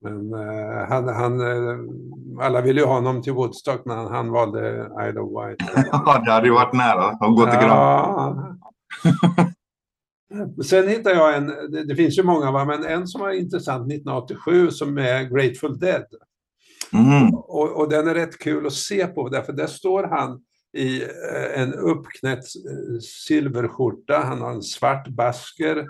Men 0.00 0.34
eh, 0.34 0.88
han, 0.88 1.08
han, 1.08 1.40
eh, 1.40 1.78
alla 2.46 2.60
ville 2.60 2.80
ju 2.80 2.86
ha 2.86 2.94
honom 2.94 3.22
till 3.22 3.32
Woodstock, 3.32 3.82
men 3.84 4.06
han, 4.06 4.30
valde 4.30 4.90
Isle 5.08 5.20
of 5.20 5.30
Wight. 5.30 5.70
ja, 5.92 6.22
det 6.24 6.32
hade 6.32 6.46
ju 6.46 6.52
varit 6.52 6.74
nära 6.74 7.04
att 7.04 7.36
gå 7.36 7.44
till. 7.46 7.60
Ja. 7.60 8.56
Sen 10.64 10.88
hittade 10.88 11.16
jag 11.16 11.36
en, 11.36 11.46
det, 11.46 11.84
det 11.84 11.96
finns 11.96 12.18
ju 12.18 12.22
många, 12.22 12.50
va? 12.50 12.64
men 12.64 12.84
en 12.84 13.06
som 13.06 13.20
var 13.20 13.30
intressant 13.30 13.92
1987 13.92 14.70
som 14.70 14.98
är 14.98 15.22
Grateful 15.22 15.78
Dead. 15.78 16.04
Mm. 16.92 17.34
Och, 17.34 17.70
och 17.76 17.88
den 17.88 18.08
är 18.08 18.14
rätt 18.14 18.38
kul 18.38 18.66
att 18.66 18.72
se 18.72 19.06
på, 19.06 19.28
därför 19.28 19.52
där 19.52 19.66
står 19.66 20.04
han 20.04 20.40
i 20.72 21.02
eh, 21.02 21.60
en 21.60 21.74
uppknäppt 21.74 22.46
eh, 22.70 23.00
silverskjorta, 23.00 24.18
han 24.18 24.40
har 24.40 24.50
en 24.50 24.62
svart 24.62 25.08
basker 25.08 25.86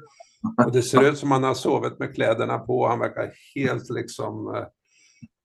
och 0.66 0.72
det 0.72 0.83
ser 0.83 1.09
ut 1.09 1.18
som 1.18 1.31
han 1.31 1.44
har 1.44 1.55
sovit 1.55 1.98
med 1.98 2.14
kläderna 2.14 2.59
på, 2.59 2.88
han 2.88 2.98
verkar 2.98 3.33
helt 3.55 3.90
liksom 3.90 4.55
eh, 4.55 4.64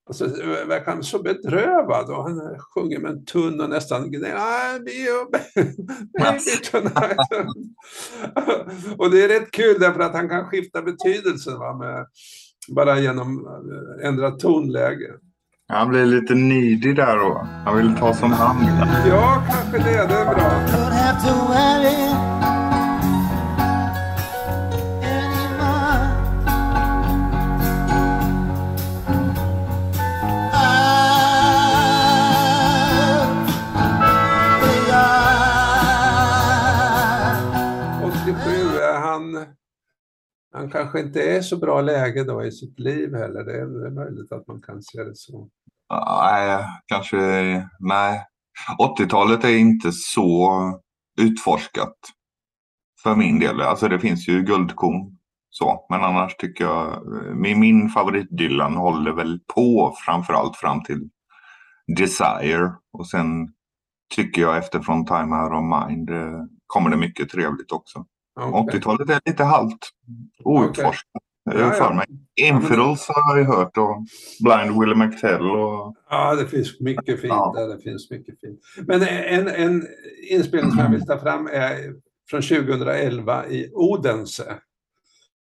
Alltså, 0.05 0.25
verkar 0.67 0.91
han 0.91 1.03
så 1.03 1.21
bedrövad 1.21 2.09
och 2.09 2.23
han 2.23 2.59
sjunger 2.59 2.99
med 2.99 3.11
en 3.11 3.25
tunn 3.25 3.61
och 3.61 3.69
nästan 3.69 4.11
gnäller. 4.11 4.79
Tonight. 6.71 7.17
och 8.97 9.11
det 9.11 9.23
är 9.23 9.27
rätt 9.27 9.51
kul 9.51 9.79
därför 9.79 9.99
att 9.99 10.13
han 10.13 10.29
kan 10.29 10.45
skifta 10.45 10.81
betydelse 10.81 11.51
va, 11.51 11.77
med, 11.77 12.07
bara 12.67 12.99
genom 12.99 13.47
eh, 13.47 14.07
ändra 14.07 14.31
tonläge. 14.31 15.13
Han 15.73 15.89
blir 15.89 16.05
lite 16.05 16.35
needy 16.35 16.93
där 16.93 17.19
och 17.19 17.45
han 17.65 17.77
vill 17.77 17.95
ta 17.95 18.13
som 18.13 18.31
hand. 18.31 18.67
Ja, 19.09 19.43
kanske 19.51 19.77
det. 19.77 20.07
Det 20.07 20.15
är 20.15 20.25
bra. 20.25 20.35
Don't 20.35 20.93
have 20.93 21.21
to 21.27 21.33
worry 21.47 22.13
anymore. 25.03 26.23
I'll 34.45 34.59
be 34.61 34.73
yours. 34.89 35.33
87, 38.23 38.77
är 38.77 38.99
han, 38.99 39.45
han 40.51 40.69
kanske 40.71 40.99
inte 40.99 41.21
är 41.21 41.41
så 41.41 41.57
bra 41.57 41.81
läge 41.81 42.23
då 42.23 42.43
i 42.45 42.51
sitt 42.51 42.79
liv 42.79 43.15
heller. 43.15 43.43
Det 43.43 43.51
är, 43.51 43.65
det 43.65 43.87
är 43.87 43.91
möjligt 43.91 44.31
att 44.31 44.47
man 44.47 44.61
kan 44.61 44.83
se 44.83 45.03
det 45.03 45.15
så. 45.15 45.49
Nej, 46.07 46.65
kanske 46.85 47.17
nej. 47.79 48.25
80-talet 48.79 49.43
är 49.43 49.57
inte 49.57 49.91
så 49.91 50.49
utforskat 51.21 51.95
för 53.03 53.15
min 53.15 53.39
del. 53.39 53.61
Alltså 53.61 53.87
det 53.87 53.99
finns 53.99 54.27
ju 54.27 54.43
guldkorn 54.43 55.17
så, 55.49 55.85
men 55.89 56.03
annars 56.03 56.35
tycker 56.35 56.63
jag 56.63 57.01
min, 57.35 57.59
min 57.59 57.89
favorit 57.89 58.27
Dylan 58.37 58.75
håller 58.75 59.11
väl 59.11 59.39
på 59.55 59.95
framförallt 60.05 60.57
fram 60.57 60.83
till 60.83 61.09
Desire 61.97 62.71
och 62.93 63.07
sen 63.07 63.27
tycker 64.15 64.41
jag 64.41 64.57
efter 64.57 64.79
From 64.79 65.05
Time 65.05 65.35
Out 65.35 65.51
of 65.51 65.87
Mind 65.87 66.09
eh, 66.09 66.43
kommer 66.67 66.89
det 66.89 66.97
mycket 66.97 67.29
trevligt 67.29 67.71
också. 67.71 68.05
Okej. 68.39 68.79
80-talet 68.79 69.09
är 69.09 69.19
lite 69.25 69.43
halt 69.43 69.89
outforskat 70.43 71.22
eh, 71.51 71.59
ja. 71.59 71.71
för 71.71 71.93
mig. 71.93 72.05
Infidels 72.35 73.07
har 73.07 73.37
jag 73.37 73.45
hört 73.45 73.77
och 73.77 74.05
Blind 74.39 74.79
Willie 74.79 74.95
McTell 74.95 75.51
och 75.51 75.95
Ja, 76.09 76.35
det 76.35 76.47
finns 76.47 76.79
mycket 76.79 77.21
fint 77.21 77.33
Ja. 77.33 77.53
där. 77.55 77.67
Det 77.67 77.81
finns 77.81 78.11
mycket 78.11 78.39
fint. 78.39 78.59
Men 78.87 79.01
en, 79.03 79.47
en 79.47 79.87
inspelning 80.29 80.71
som 80.71 80.79
jag 80.79 80.91
vill 80.91 81.05
ta 81.05 81.19
fram 81.19 81.47
är 81.47 81.93
från 82.29 82.41
2011 82.41 83.47
i 83.47 83.71
Odense. 83.73 84.57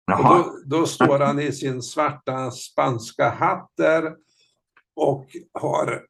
Då, 0.07 0.57
då 0.65 0.85
står 0.85 1.19
han 1.19 1.39
i 1.39 1.51
sin 1.51 1.81
svarta 1.81 2.51
spanska 2.51 3.29
hatt 3.29 3.71
där 3.77 4.13
och 4.95 5.25
har 5.53 6.01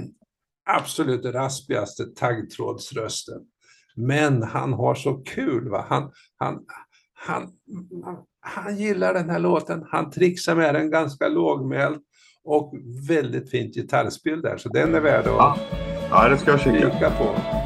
absolut 0.70 1.24
raspigaste 1.24 2.04
taggtrådsrösten. 2.06 3.42
Men 3.96 4.42
han 4.42 4.72
har 4.72 4.94
så 4.94 5.14
kul. 5.14 5.68
Va? 5.68 5.86
Han, 5.88 6.12
han, 6.36 6.64
han, 7.14 7.52
han 8.42 8.76
gillar 8.76 9.14
den 9.14 9.30
här 9.30 9.38
låten. 9.38 9.84
Han 9.90 10.10
trixar 10.10 10.54
med 10.54 10.74
den 10.74 10.90
ganska 10.90 11.28
lågmält 11.28 12.02
och 12.44 12.74
väldigt 13.08 13.50
fint 13.50 13.74
gitarrspel 13.74 14.42
där. 14.42 14.56
Så 14.56 14.68
den 14.68 14.94
är 14.94 15.00
värd 15.00 15.20
att 15.20 15.26
Ja. 15.26 15.56
Ja, 16.10 16.28
det 16.28 16.36
ska 16.38 16.50
jag 16.50 16.60
kika. 16.60 17.10
på. 17.10 17.61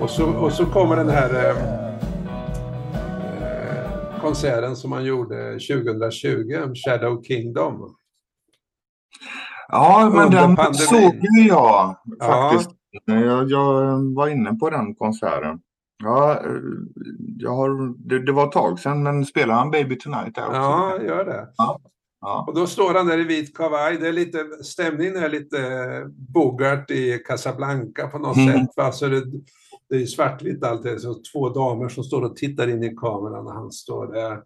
Och 0.00 0.10
så, 0.10 0.26
och 0.30 0.52
så 0.52 0.66
kommer 0.66 0.96
den 0.96 1.08
här 1.08 1.34
eh, 1.34 1.56
eh, 3.42 4.20
konserten 4.20 4.76
som 4.76 4.92
han 4.92 5.04
gjorde 5.04 5.52
2020, 5.52 6.74
Shadow 6.74 7.22
Kingdom. 7.22 7.94
Ja, 9.68 10.10
men 10.14 10.24
Under 10.24 10.40
den 10.40 10.56
pandemin. 10.56 10.74
såg 10.74 11.14
ju 11.38 11.48
jag 11.48 11.96
Ja. 12.18 12.50
faktiskt. 12.50 12.70
Jag, 13.04 13.50
jag 13.50 13.74
var 14.14 14.28
inne 14.28 14.54
på 14.54 14.70
den 14.70 14.94
konserten. 14.94 15.60
Ja, 16.02 16.42
jag 17.38 17.50
har, 17.54 17.94
det, 18.08 18.26
det 18.26 18.32
var 18.32 18.46
ett 18.46 18.52
tag 18.52 18.78
sedan, 18.78 19.02
men 19.02 19.24
spelar 19.26 19.54
han 19.54 19.70
Baby 19.70 19.98
Tonight 19.98 20.34
där 20.34 20.46
också? 20.46 20.56
Ja, 20.56 20.98
gör 21.02 21.24
det. 21.24 21.48
Ja. 21.56 22.44
Och 22.48 22.54
då 22.54 22.66
står 22.66 22.94
han 22.94 23.06
där 23.06 23.18
i 23.18 23.24
vit 23.24 23.56
kavaj. 23.56 23.96
Det 23.96 24.08
är 24.08 24.12
lite, 24.12 24.38
stämningen 24.64 25.16
är 25.16 25.28
lite 25.28 25.58
Bogart 26.34 26.90
i 26.90 27.18
Casablanca 27.18 28.06
på 28.08 28.18
något 28.18 28.36
Mm. 28.36 28.52
sätt. 28.58 28.70
Va? 28.76 28.92
Så 28.92 29.06
det, 29.06 29.22
det 29.90 29.96
är 30.02 30.06
svartvitt 30.06 30.64
allt 30.64 30.82
det. 30.82 31.00
Så 31.00 31.14
två 31.32 31.48
damer 31.48 31.88
som 31.88 32.04
står 32.04 32.22
och 32.22 32.36
tittar 32.36 32.68
in 32.68 32.82
i 32.82 32.96
kameran 32.96 33.44
när 33.44 33.52
han 33.52 33.72
står 33.72 34.12
där. 34.12 34.38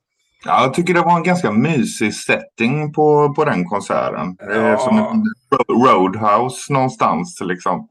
Ja, 0.46 0.62
jag 0.62 0.74
tycker 0.74 0.94
det 0.94 1.00
var 1.00 1.16
en 1.16 1.22
ganska 1.22 1.52
mysig 1.52 2.14
setting 2.14 2.92
på, 2.92 3.35
på 3.35 3.44
den 3.44 3.64
konserten. 3.68 4.37
Ja. 4.40 4.78
som 4.78 4.96
en 4.98 5.24
ro- 5.50 5.85
roadhouse 5.87 6.72
någonstans 6.72 7.38
liksom. 7.44 7.88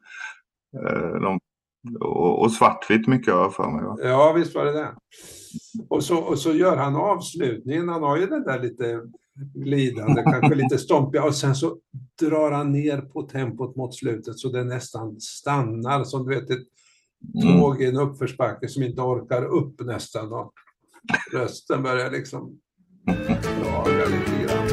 Eh, 0.87 1.21
De, 1.21 1.39
och, 1.99 2.41
och 2.41 2.51
svartvitt 2.51 3.07
mycket 3.07 3.33
har 3.33 3.49
för 3.49 3.69
mig. 3.71 3.83
Va? 3.85 3.97
Ja, 4.03 4.33
visst 4.33 4.55
var 4.55 4.65
det 4.65 4.71
det. 4.71 4.89
Och 5.89 6.03
så, 6.03 6.17
och 6.17 6.39
så 6.39 6.51
gör 6.53 6.77
han 6.77 6.95
avslutningen. 6.95 7.89
Han 7.89 8.03
har 8.03 8.17
ju 8.17 8.25
den 8.27 8.43
där 8.43 8.59
lite 8.59 9.01
glidande, 9.55 10.23
kanske 10.31 10.55
lite 10.55 10.77
stompiga. 10.77 11.23
Och 11.23 11.35
sen 11.35 11.55
så 11.55 11.77
drar 12.21 12.51
han 12.51 12.71
ner 12.71 13.01
på 13.01 13.21
tempot 13.21 13.75
mot 13.75 13.95
slutet 13.95 14.39
så 14.39 14.49
det 14.49 14.63
nästan 14.63 15.19
stannar. 15.21 16.03
Som 16.03 16.27
du 16.29 16.35
vet 16.35 16.49
ett 16.49 16.67
Mm. 17.35 17.59
tåg 17.59 17.81
i 17.81 17.85
en 17.85 17.97
uppförsbacke 17.97 18.67
som 18.67 18.83
inte 18.83 19.01
orkar 19.01 19.45
upp 19.45 19.75
nästan. 19.79 20.33
Och 20.33 20.53
rösten 21.33 21.83
börjar 21.83 22.11
liksom 22.11 22.59
klaga 23.59 24.05
lite 24.05 24.31
grann. 24.43 24.67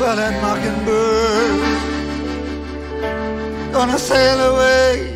Well, 0.00 0.16
that 0.16 0.42
mockingbird 0.42 1.76
gonna 3.72 3.98
sail 3.98 4.40
away. 4.40 5.12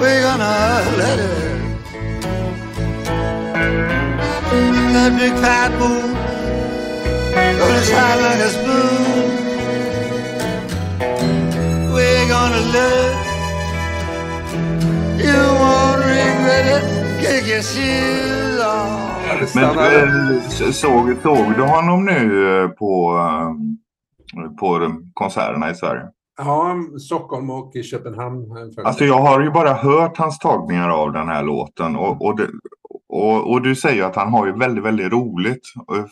We're 0.00 0.22
gonna 0.22 0.82
let 0.96 1.18
her. 1.18 1.50
That 4.92 5.12
big 5.18 5.32
fat 5.32 5.72
moon 5.78 6.14
gonna 7.58 7.82
shine 7.82 8.18
like 8.22 8.40
a 8.40 8.50
spoon. 8.50 9.09
Her. 12.72 13.30
You 15.18 15.42
won't 15.60 16.04
regret 16.04 16.66
it. 16.76 16.84
Kick 17.20 17.46
your 17.48 17.62
shoes 17.62 18.60
off. 18.64 19.54
Men 19.54 19.64
eh, 19.64 20.40
såg, 20.50 21.16
såg 21.22 21.54
du 21.56 21.62
honom 21.62 22.04
nu 22.04 22.48
eh, 22.62 22.68
på, 22.68 23.16
eh, 24.36 24.50
på 24.50 24.92
konserterna 25.14 25.70
i 25.70 25.74
Sverige? 25.74 26.02
Ja, 26.38 26.76
Stockholm 27.06 27.50
och 27.50 27.76
i 27.76 27.82
Köpenhamn. 27.82 28.46
Alltså 28.84 29.04
jag 29.04 29.18
har 29.18 29.40
ju 29.40 29.50
bara 29.50 29.72
hört 29.72 30.18
hans 30.18 30.38
tagningar 30.38 30.88
av 30.88 31.12
den 31.12 31.28
här 31.28 31.42
låten 31.42 31.96
och, 31.96 32.24
och, 32.26 32.36
det, 32.36 32.46
och, 33.08 33.50
och 33.50 33.62
du 33.62 33.76
säger 33.76 34.04
att 34.04 34.16
han 34.16 34.32
har 34.32 34.46
ju 34.46 34.52
väldigt, 34.52 34.84
väldigt 34.84 35.12
roligt. 35.12 35.62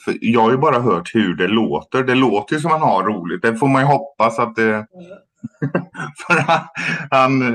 För 0.04 0.14
Jag 0.20 0.40
har 0.40 0.50
ju 0.50 0.56
bara 0.58 0.78
hört 0.78 1.14
hur 1.14 1.34
det 1.34 1.48
låter. 1.48 2.04
Det 2.04 2.14
låter 2.14 2.54
ju 2.54 2.60
som 2.60 2.70
han 2.70 2.80
har 2.80 3.02
roligt. 3.02 3.42
Det 3.42 3.56
får 3.56 3.68
man 3.68 3.82
ju 3.82 3.88
hoppas 3.88 4.38
att 4.38 4.56
det... 4.56 4.86
för 6.26 6.40
han, 6.40 6.60
han 7.10 7.54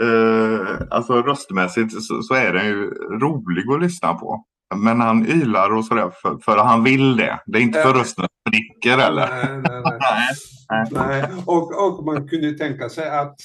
eh, 0.00 0.86
alltså 0.90 1.22
röstmässigt 1.22 2.02
så, 2.02 2.22
så 2.22 2.34
är 2.34 2.52
den 2.52 2.66
ju 2.66 2.90
rolig 3.20 3.72
att 3.72 3.82
lyssna 3.82 4.14
på. 4.14 4.44
Men 4.76 5.00
han 5.00 5.26
ylar 5.26 5.74
och 5.74 5.84
sådär 5.84 6.10
för, 6.22 6.38
för 6.44 6.58
han 6.58 6.84
vill 6.84 7.16
det. 7.16 7.40
Det 7.46 7.58
är 7.58 7.62
inte 7.62 7.82
för 7.82 7.94
rösten 7.94 8.26
spricker 8.48 8.98
eller? 8.98 9.28
Nej, 9.28 9.62
nej, 9.84 10.32
nej. 10.70 10.86
Nej. 10.90 11.24
Och, 11.46 11.86
och 11.86 12.04
man 12.04 12.28
kunde 12.28 12.52
tänka 12.52 12.88
sig 12.88 13.10
att 13.10 13.36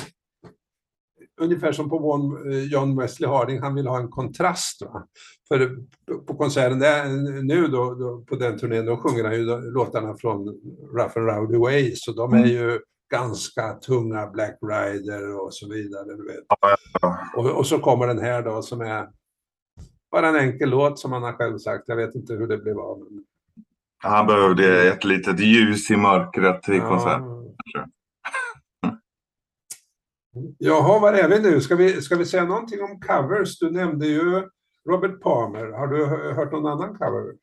ungefär 1.39 1.71
som 1.71 1.89
på 1.89 2.37
eh, 2.51 2.63
John 2.63 2.97
Wesley 2.97 3.29
Harding, 3.29 3.61
han 3.61 3.75
vill 3.75 3.87
ha 3.87 3.99
en 3.99 4.09
kontrast. 4.09 4.81
Va? 4.81 5.07
För 5.47 5.75
på 6.27 6.35
konserten 6.35 6.79
där, 6.79 7.05
nu 7.43 7.67
då, 7.67 7.93
då, 7.93 8.23
på 8.29 8.35
den 8.35 8.59
turnén, 8.59 8.85
då 8.85 8.97
sjunger 8.97 9.23
han 9.23 9.33
ju 9.33 9.71
låtarna 9.71 10.15
från 10.17 10.47
Rough 10.97 11.17
and 11.17 11.27
Rowdy 11.27 11.57
Ways 11.57 12.07
och 12.07 12.15
de 12.15 12.33
är 12.33 12.45
ju 12.45 12.79
ganska 13.09 13.73
tunga, 13.73 14.27
Black 14.27 14.57
Rider 14.61 15.39
och 15.43 15.53
så 15.53 15.69
vidare. 15.69 16.05
Du 16.05 16.25
vet. 16.25 16.45
Och, 17.35 17.57
och 17.57 17.67
så 17.67 17.79
kommer 17.79 18.07
den 18.07 18.19
här 18.19 18.43
då 18.43 18.61
som 18.61 18.81
är 18.81 19.07
bara 20.11 20.27
en 20.27 20.35
enkel 20.35 20.69
låt 20.69 20.99
som 20.99 21.11
han 21.11 21.23
har 21.23 21.33
själv 21.33 21.57
sagt. 21.57 21.83
Jag 21.87 21.95
vet 21.95 22.15
inte 22.15 22.33
hur 22.33 22.47
det 22.47 22.57
blev 22.57 22.79
av. 22.79 22.99
Men, 22.99 23.23
Han 23.97 24.27
behövde 24.27 24.91
ett 24.91 25.03
litet 25.03 25.39
ljus 25.39 25.91
i 25.91 25.97
mörkret 25.97 26.69
i 26.69 26.79
konserten. 26.79 27.39
Jaha, 30.57 30.99
var 30.99 31.13
är 31.13 31.29
vi 31.29 31.39
nu? 31.39 31.61
Ska 31.61 31.75
vi, 31.75 32.01
ska 32.01 32.15
vi 32.15 32.25
säga 32.25 32.45
någonting 32.45 32.81
om 32.81 32.99
covers? 32.99 33.59
Du 33.59 33.71
nämnde 33.71 34.07
ju 34.07 34.43
Robert 34.89 35.21
Palmer. 35.21 35.65
Har 35.65 35.87
du 35.87 36.05
hö- 36.05 36.33
hört 36.33 36.51
någon 36.51 36.65
annan 36.65 36.97
cover? 36.97 37.33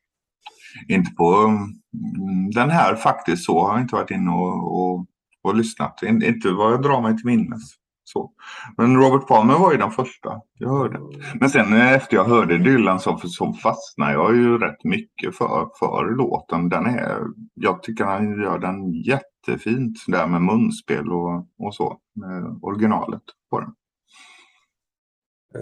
Inte 0.87 1.11
på 1.11 1.33
mm, 1.33 2.51
den 2.51 2.69
här 2.69 2.95
faktiskt 2.95 3.45
så 3.45 3.59
har 3.59 3.73
jag 3.73 3.81
inte 3.81 3.95
varit 3.95 4.11
inne 4.11 4.31
och, 4.31 4.81
och, 4.81 5.05
och 5.47 5.55
lyssnat. 5.55 6.03
Inte 6.03 6.51
vad 6.51 6.73
jag 6.73 6.81
drar 6.81 7.01
mig 7.01 7.17
till 7.17 7.25
minnes. 7.25 7.61
Så. 8.03 8.31
Men 8.77 8.97
Robert 8.97 9.27
Palmer 9.27 9.53
var 9.53 9.71
ju 9.71 9.77
den 9.77 9.91
första 9.91 10.41
jag 10.53 10.69
hörde. 10.69 10.99
Men 11.39 11.49
sen 11.49 11.73
efter 11.73 12.17
jag 12.17 12.23
hörde 12.23 12.57
Dylan 12.57 12.99
så, 12.99 13.17
så 13.17 13.53
fastnade 13.53 14.11
jag 14.11 14.35
ju 14.35 14.57
rätt 14.57 14.83
mycket 14.83 15.35
för, 15.35 15.69
för 15.79 16.15
låten. 16.15 16.69
Den 16.69 16.85
är, 16.85 17.19
jag 17.53 17.83
tycker 17.83 18.05
han 18.05 18.41
gör 18.41 18.59
den 18.59 18.93
jättefint 18.93 19.97
där 20.07 20.27
med 20.27 20.41
munspel 20.41 21.11
och, 21.11 21.47
och 21.59 21.75
så. 21.75 21.97
Med 22.15 22.59
originalet 22.61 23.23
på 23.49 23.59
den. 23.59 23.73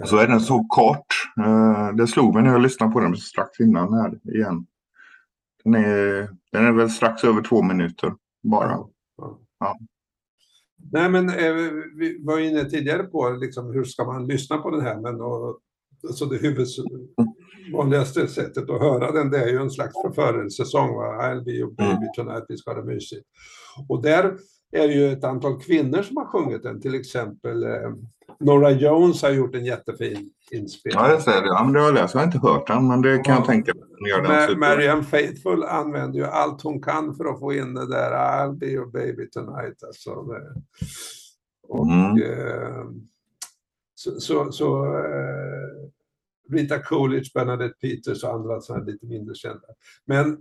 Och 0.02 0.08
så 0.08 0.16
är 0.16 0.28
den 0.28 0.40
så 0.40 0.64
kort. 0.64 1.06
Eh, 1.40 1.88
det 1.88 2.06
slog 2.06 2.34
mig 2.34 2.42
när 2.42 2.52
jag 2.52 2.62
lyssnade 2.62 2.92
på 2.92 3.00
den 3.00 3.16
strax 3.16 3.60
innan 3.60 3.94
här 3.94 4.34
igen. 4.34 4.66
Den 5.64 5.74
är, 5.74 6.28
den 6.52 6.66
är 6.66 6.72
väl 6.72 6.90
strax 6.90 7.24
över 7.24 7.42
två 7.42 7.62
minuter 7.62 8.14
bara. 8.42 8.78
Ja. 9.16 9.40
Nej, 10.92 11.10
men 11.10 11.28
eh, 11.28 11.54
vi 11.96 12.24
var 12.24 12.38
inne 12.38 12.64
tidigare 12.64 13.02
på 13.02 13.30
liksom, 13.30 13.72
hur 13.72 13.84
ska 13.84 14.04
man 14.04 14.26
lyssna 14.26 14.58
på 14.58 14.70
den 14.70 14.80
här. 14.80 15.00
Men, 15.00 15.20
och, 15.20 15.60
så 16.14 16.24
det 16.24 16.36
huvud, 16.36 16.66
vanligaste 17.72 18.28
sättet 18.28 18.70
att 18.70 18.80
höra 18.80 19.12
den 19.12 19.30
det 19.30 19.38
är 19.38 19.48
ju 19.48 19.56
en 19.56 19.70
slags 19.70 19.94
förförelsesång. 20.02 20.94
Va? 20.94 21.04
I'll 21.04 21.44
be 21.44 21.50
your 21.50 21.70
baby 21.70 22.06
tonight, 22.16 22.44
vi 22.48 22.56
ska 22.56 22.70
ha 22.70 22.80
det 22.80 22.94
mysigt. 22.94 23.26
Och 23.88 24.02
där 24.02 24.36
är 24.72 24.88
ju 24.88 25.12
ett 25.12 25.24
antal 25.24 25.60
kvinnor 25.60 26.02
som 26.02 26.16
har 26.16 26.26
sjungit 26.26 26.62
den. 26.62 26.80
Till 26.80 26.94
exempel 26.94 27.62
eh, 27.62 27.92
Nora 28.40 28.70
Jones 28.70 29.22
har 29.22 29.30
gjort 29.30 29.54
en 29.54 29.64
jättefin 29.64 30.30
inspelning. 30.50 31.00
Ja, 31.04 31.10
jag 31.10 31.22
säger 31.22 31.40
det. 31.40 31.46
Ja, 31.48 31.64
men 31.64 31.72
det 31.72 31.78
har 31.80 31.86
jag 31.86 31.94
läst. 31.94 32.14
Jag 32.14 32.20
har 32.20 32.26
inte 32.26 32.38
hört 32.38 32.66
den, 32.66 32.88
men 32.88 33.02
det 33.02 33.18
kan 33.18 33.34
jag 33.34 33.44
tänka 33.44 33.72
mig. 34.00 34.56
Marianne 34.56 35.02
Faithfull 35.02 35.62
använder 35.64 36.18
ju 36.18 36.24
allt 36.26 36.62
hon 36.62 36.82
kan 36.82 37.14
för 37.14 37.24
att 37.24 37.38
få 37.40 37.52
in 37.52 37.74
det 37.74 37.88
där 37.88 38.10
I'll 38.12 38.58
be 38.58 38.66
your 38.66 38.86
baby 38.90 39.30
tonight. 39.30 39.84
Alltså, 39.86 40.10
och, 41.68 41.86
Mm. 41.86 42.22
eh, 42.22 42.84
så 43.94 44.20
så, 44.20 44.52
så 44.52 44.84
eh, 44.98 46.52
Rita 46.52 46.78
Coolidge, 46.78 47.30
Bernadette 47.34 47.74
Peters 47.80 48.24
och 48.24 48.34
andra 48.34 48.60
sådana 48.60 48.84
lite 48.84 49.06
mindre 49.06 49.34
kända. 49.34 49.66
Men 50.04 50.38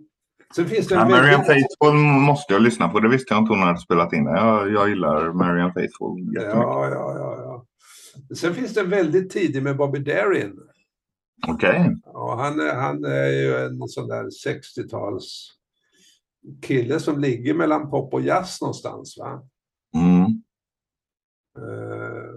sen 0.55 0.65
finns 0.65 0.87
det 0.87 0.95
Ja, 0.95 1.01
en 1.01 1.11
Marianne 1.11 1.31
väldigt... 1.31 1.47
Faithfull 1.47 1.97
måste 2.03 2.53
jag 2.53 2.61
lyssna 2.61 2.89
på. 2.89 2.99
Det 2.99 3.09
visste 3.09 3.33
jag 3.33 3.41
inte 3.41 3.53
hon 3.53 3.61
hade 3.63 3.79
spelat 3.79 4.13
in. 4.13 4.25
Jag, 4.25 4.71
jag 4.71 4.89
gillar 4.89 5.33
Marianne 5.33 5.73
Faithfull 5.73 6.19
jättemycket. 6.19 6.51
Ja, 6.53 6.89
ja, 6.89 7.15
ja, 7.17 7.37
ja. 7.43 7.54
Sen 8.35 8.53
finns 8.53 8.73
det 8.73 8.81
en 8.81 8.89
väldigt 8.89 9.29
tidig 9.31 9.63
med 9.63 9.77
Bobby 9.77 9.99
Darin. 9.99 10.59
Okej. 11.47 11.95
Ja, 12.05 12.35
han, 12.39 12.59
är- 12.59 12.75
han 12.75 13.03
är 13.05 13.27
ju 13.29 13.55
en 13.55 13.87
sån 13.87 14.07
där 14.07 14.23
60-tals 14.23 15.51
kille 16.61 16.99
som 16.99 17.19
ligger 17.19 17.53
mellan 17.53 17.89
pop 17.89 18.13
och 18.13 18.21
jazz 18.21 18.61
någonstans. 18.61 19.17
Va? 19.17 19.41
Mm. 19.95 20.21
Eh, 21.57 22.35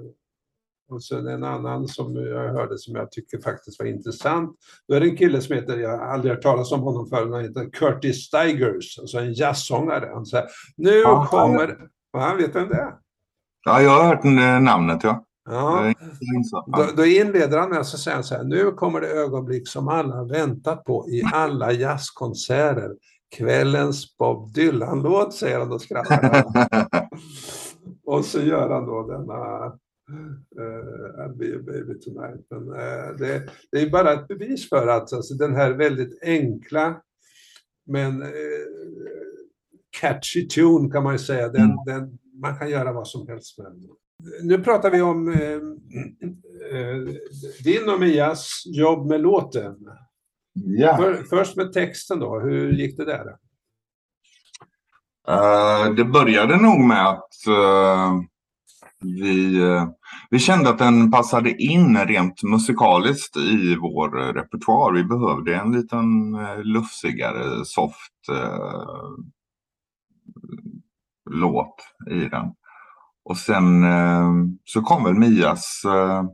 och 0.90 1.04
sen 1.04 1.26
en 1.26 1.44
annan 1.44 1.88
som 1.88 2.16
jag 2.16 2.52
hörde 2.52 2.78
som 2.78 2.94
jag 2.94 3.10
tycker 3.12 3.38
faktiskt 3.40 3.78
var 3.78 3.86
intressant. 3.86 4.56
Då 4.88 4.94
är 4.94 5.00
det 5.00 5.06
en 5.08 5.16
kille 5.16 5.40
som 5.40 5.54
heter, 5.54 5.78
jag 5.78 5.90
har 5.98 6.06
aldrig 6.06 6.34
hört 6.34 6.42
talas 6.42 6.72
om 6.72 6.80
honom 6.80 7.06
förut, 7.08 7.32
han 7.32 7.42
heter 7.44 7.70
Curtis 7.70 8.16
Stigers, 8.24 8.98
alltså 8.98 9.18
en 9.18 9.32
jazzsångare. 9.32 10.10
Han 10.14 10.26
säger, 10.26 10.46
nu 10.76 10.90
Ja, 10.90 11.26
kommer... 11.30 11.78
Va, 12.12 12.34
vet 12.34 12.54
vem 12.54 12.68
det 12.68 12.74
är? 12.76 12.94
Ja, 13.64 13.82
jag 13.82 13.90
har 13.90 14.04
hört 14.08 14.24
namnet, 14.62 15.04
ja. 15.04 15.24
Ja. 15.50 15.94
Då, 16.66 16.86
då 16.96 17.06
inleder 17.06 17.58
han 17.58 17.70
med 17.70 17.78
att 17.78 17.86
säga 17.86 18.22
så 18.22 18.34
här, 18.34 18.44
nu 18.44 18.70
kommer 18.70 19.00
det 19.00 19.08
ögonblick 19.08 19.68
som 19.68 19.88
alla 19.88 20.24
väntat 20.24 20.84
på 20.84 21.08
i 21.08 21.22
alla 21.32 21.72
jazzkonserter. 21.72 22.90
Kvällens 23.36 24.16
Bob 24.16 24.52
Dylan-låt, 24.52 25.34
säger 25.34 25.58
han 25.58 25.72
och 25.72 25.82
skrattar. 25.82 26.44
Och 28.04 28.24
så 28.24 28.40
gör 28.40 28.70
han 28.70 28.86
då 28.86 29.06
denna 29.06 29.66
uh, 29.66 31.24
I'll 31.24 31.36
be 31.36 31.56
a 31.56 31.62
baby 31.66 32.00
tonight. 32.00 32.46
Men, 32.50 32.68
eh, 32.68 33.16
det, 33.18 33.50
det 33.72 33.82
är 33.82 33.90
bara 33.90 34.12
ett 34.12 34.28
bevis 34.28 34.68
för 34.68 34.86
att 34.86 35.12
alltså, 35.12 35.34
den 35.34 35.54
här 35.54 35.70
väldigt 35.70 36.22
enkla 36.22 37.00
men 37.86 38.22
eh, 38.22 38.28
catchy 40.00 40.48
tune 40.48 40.90
kan 40.90 41.02
man 41.02 41.14
ju 41.14 41.18
säga, 41.18 41.48
den, 41.48 41.76
den, 41.86 42.18
man 42.42 42.58
kan 42.58 42.70
göra 42.70 42.92
vad 42.92 43.08
som 43.08 43.28
helst 43.28 43.58
med 43.58 43.66
den. 43.66 43.88
Nu 44.42 44.58
pratar 44.58 44.90
vi 44.90 45.02
om 45.02 45.28
eh, 45.28 45.52
eh, 46.78 46.96
din 47.64 47.88
och 47.88 48.00
Mias 48.00 48.62
jobb 48.66 49.06
med 49.06 49.20
låten. 49.20 49.76
Ja. 50.52 50.96
För, 50.96 51.22
först 51.22 51.56
med 51.56 51.72
texten 51.72 52.18
då, 52.18 52.40
hur 52.40 52.72
gick 52.72 52.96
det 52.96 53.04
där? 53.04 53.26
Eh, 55.28 55.94
det 55.94 56.04
började 56.04 56.56
nog 56.56 56.80
med 56.80 57.08
att 57.08 57.46
eh, 57.48 58.12
vi, 59.00 59.62
eh, 59.62 59.88
vi 60.30 60.38
kände 60.38 60.70
att 60.70 60.78
den 60.78 61.10
passade 61.10 61.50
in 61.62 61.98
rent 61.98 62.42
musikaliskt 62.42 63.36
i 63.36 63.76
vår 63.76 64.32
repertoar. 64.34 64.92
Vi 64.92 65.04
behövde 65.04 65.56
en 65.56 65.72
liten 65.72 66.36
lufsigare, 66.62 67.64
soft 67.64 68.12
låt 71.30 71.74
i 72.10 72.14
den. 72.14 72.54
Och 73.28 73.36
sen 73.36 73.84
eh, 73.84 74.32
så 74.64 74.82
kom 74.82 75.04
väl 75.04 75.14
Mias, 75.14 75.82
eh, 75.84 76.24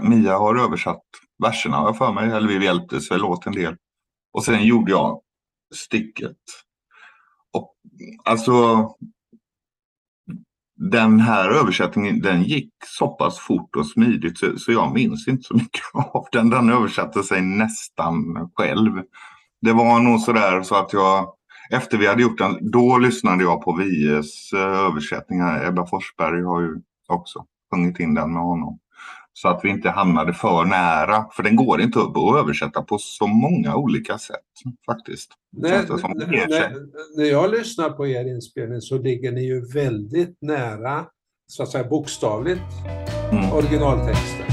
Mia 0.00 0.38
har 0.38 0.56
översatt 0.56 1.02
verserna 1.42 1.76
har 1.76 1.86
jag 1.86 1.98
för 1.98 2.12
mig, 2.12 2.30
eller 2.30 2.48
vi 2.48 2.64
hjälptes 2.64 3.10
väl 3.10 3.24
åt 3.24 3.46
en 3.46 3.52
del. 3.52 3.76
Och 4.32 4.44
sen 4.44 4.64
gjorde 4.64 4.90
jag 4.90 5.20
sticket. 5.74 6.36
Och 7.52 7.74
alltså 8.24 8.88
den 10.76 11.20
här 11.20 11.50
översättningen 11.50 12.20
den 12.20 12.42
gick 12.42 12.72
så 12.86 13.08
pass 13.08 13.38
fort 13.38 13.76
och 13.76 13.86
smidigt 13.86 14.38
så, 14.38 14.58
så 14.58 14.72
jag 14.72 14.94
minns 14.94 15.28
inte 15.28 15.42
så 15.42 15.54
mycket 15.54 15.82
av 15.92 16.26
den. 16.32 16.50
Den 16.50 16.70
översatte 16.70 17.22
sig 17.22 17.42
nästan 17.42 18.14
själv. 18.54 19.02
Det 19.60 19.72
var 19.72 20.00
nog 20.00 20.20
sådär 20.20 20.62
så 20.62 20.74
att 20.74 20.92
jag 20.92 21.34
efter 21.70 21.98
vi 21.98 22.06
hade 22.06 22.22
gjort 22.22 22.38
den, 22.38 22.70
då 22.70 22.98
lyssnade 22.98 23.42
jag 23.42 23.62
på 23.62 23.72
Vies 23.72 24.52
eh, 24.52 24.60
översättningar. 24.60 25.66
Ebba 25.68 25.86
Forsberg 25.86 26.42
har 26.42 26.60
ju 26.60 26.80
också 27.08 27.44
sjungit 27.70 28.00
in 28.00 28.14
den 28.14 28.32
med 28.32 28.42
honom. 28.42 28.78
Så 29.32 29.48
att 29.48 29.60
vi 29.64 29.68
inte 29.68 29.90
hamnade 29.90 30.34
för 30.34 30.64
nära, 30.64 31.26
för 31.32 31.42
den 31.42 31.56
går 31.56 31.80
inte 31.80 31.98
upp 31.98 32.16
att 32.16 32.36
översätta 32.36 32.82
på 32.82 32.98
så 32.98 33.26
många 33.26 33.76
olika 33.76 34.18
sätt 34.18 34.36
faktiskt. 34.86 35.30
Ger 36.32 36.48
sig. 36.48 36.70
när, 36.70 37.16
när 37.16 37.24
jag 37.30 37.50
lyssnar 37.50 37.90
på 37.90 38.06
er 38.06 38.34
inspelning 38.34 38.80
så 38.80 38.98
ligger 38.98 39.32
ni 39.32 39.44
ju 39.46 39.72
väldigt 39.74 40.38
nära, 40.40 41.06
så 41.46 41.62
att 41.62 41.68
säga 41.68 41.84
bokstavligt, 41.84 42.62
Mm. 43.32 43.52
originaltexten. 43.52 44.49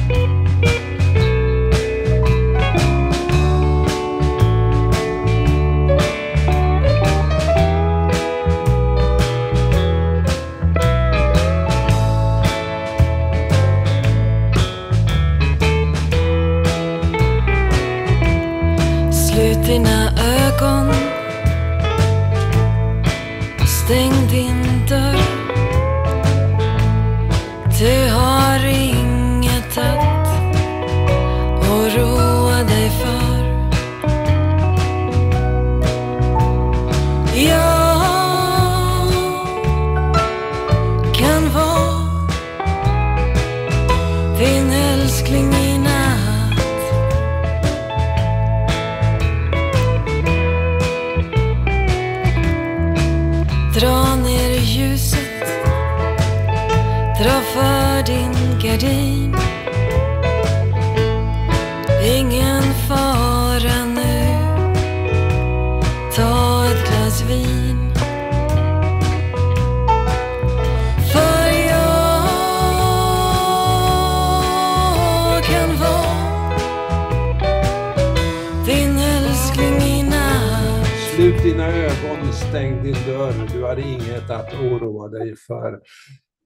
Dina 81.47 81.67
ögon, 81.67 82.33
stäng 82.33 82.83
din 82.83 82.93
dörr, 82.93 83.47
du 83.53 83.63
har 83.63 83.77
inget 83.77 84.29
att 84.29 84.53
oroa 84.53 85.07
dig 85.07 85.35
för. 85.47 85.73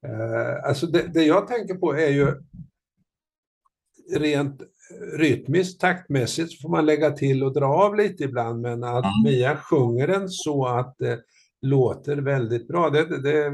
Eh, 0.08 0.68
alltså 0.68 0.88
det, 0.88 1.14
det 1.14 1.24
jag 1.24 1.48
tänker 1.48 1.76
på 1.76 1.94
är 1.94 2.10
ju 2.10 2.34
rent 4.18 4.62
rytmiskt, 5.18 5.82
taktmässigt, 5.82 6.52
så 6.52 6.62
får 6.62 6.70
man 6.70 6.86
lägga 6.86 7.12
till 7.12 7.44
och 7.44 7.54
dra 7.54 7.66
av 7.66 7.96
lite 7.96 8.24
ibland, 8.24 8.62
men 8.62 8.84
att 8.84 9.06
Mm. 9.06 9.24
Mia 9.24 9.58
sjunger 9.58 10.08
den 10.08 10.30
så 10.30 10.68
att 10.68 10.96
det 11.00 11.20
låter 11.62 12.18
väldigt 12.18 12.68
bra, 12.68 12.90
det, 12.90 13.06
det, 13.06 13.22
det 13.22 13.52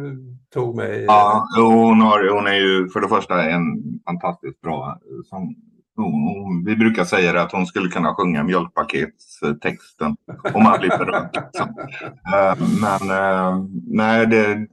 tog 0.53 0.75
mig... 0.75 1.03
Ja, 1.03 1.47
hon, 1.57 2.01
har, 2.01 2.35
hon 2.35 2.47
är 2.47 2.59
ju 2.59 2.89
för 2.89 3.01
det 3.01 3.09
första 3.09 3.43
en 3.43 3.63
fantastiskt 4.05 4.61
bra 4.61 4.99
sång. 5.25 5.55
Vi 6.65 6.75
brukar 6.75 7.03
säga 7.03 7.33
det 7.33 7.41
att 7.41 7.51
hon 7.51 7.65
skulle 7.65 7.89
kunna 7.89 8.15
sjunga 8.15 8.43
mjölkpaketstexten 8.43 10.15
om 10.53 10.63
man 10.63 10.79
blir 10.79 10.89
berörd. 10.89 11.29
Liksom. 11.33 11.69
Eh, 12.33 12.55
men 12.81 13.11
eh, 13.11 13.65
nej, 13.87 14.27
det, 14.27 14.67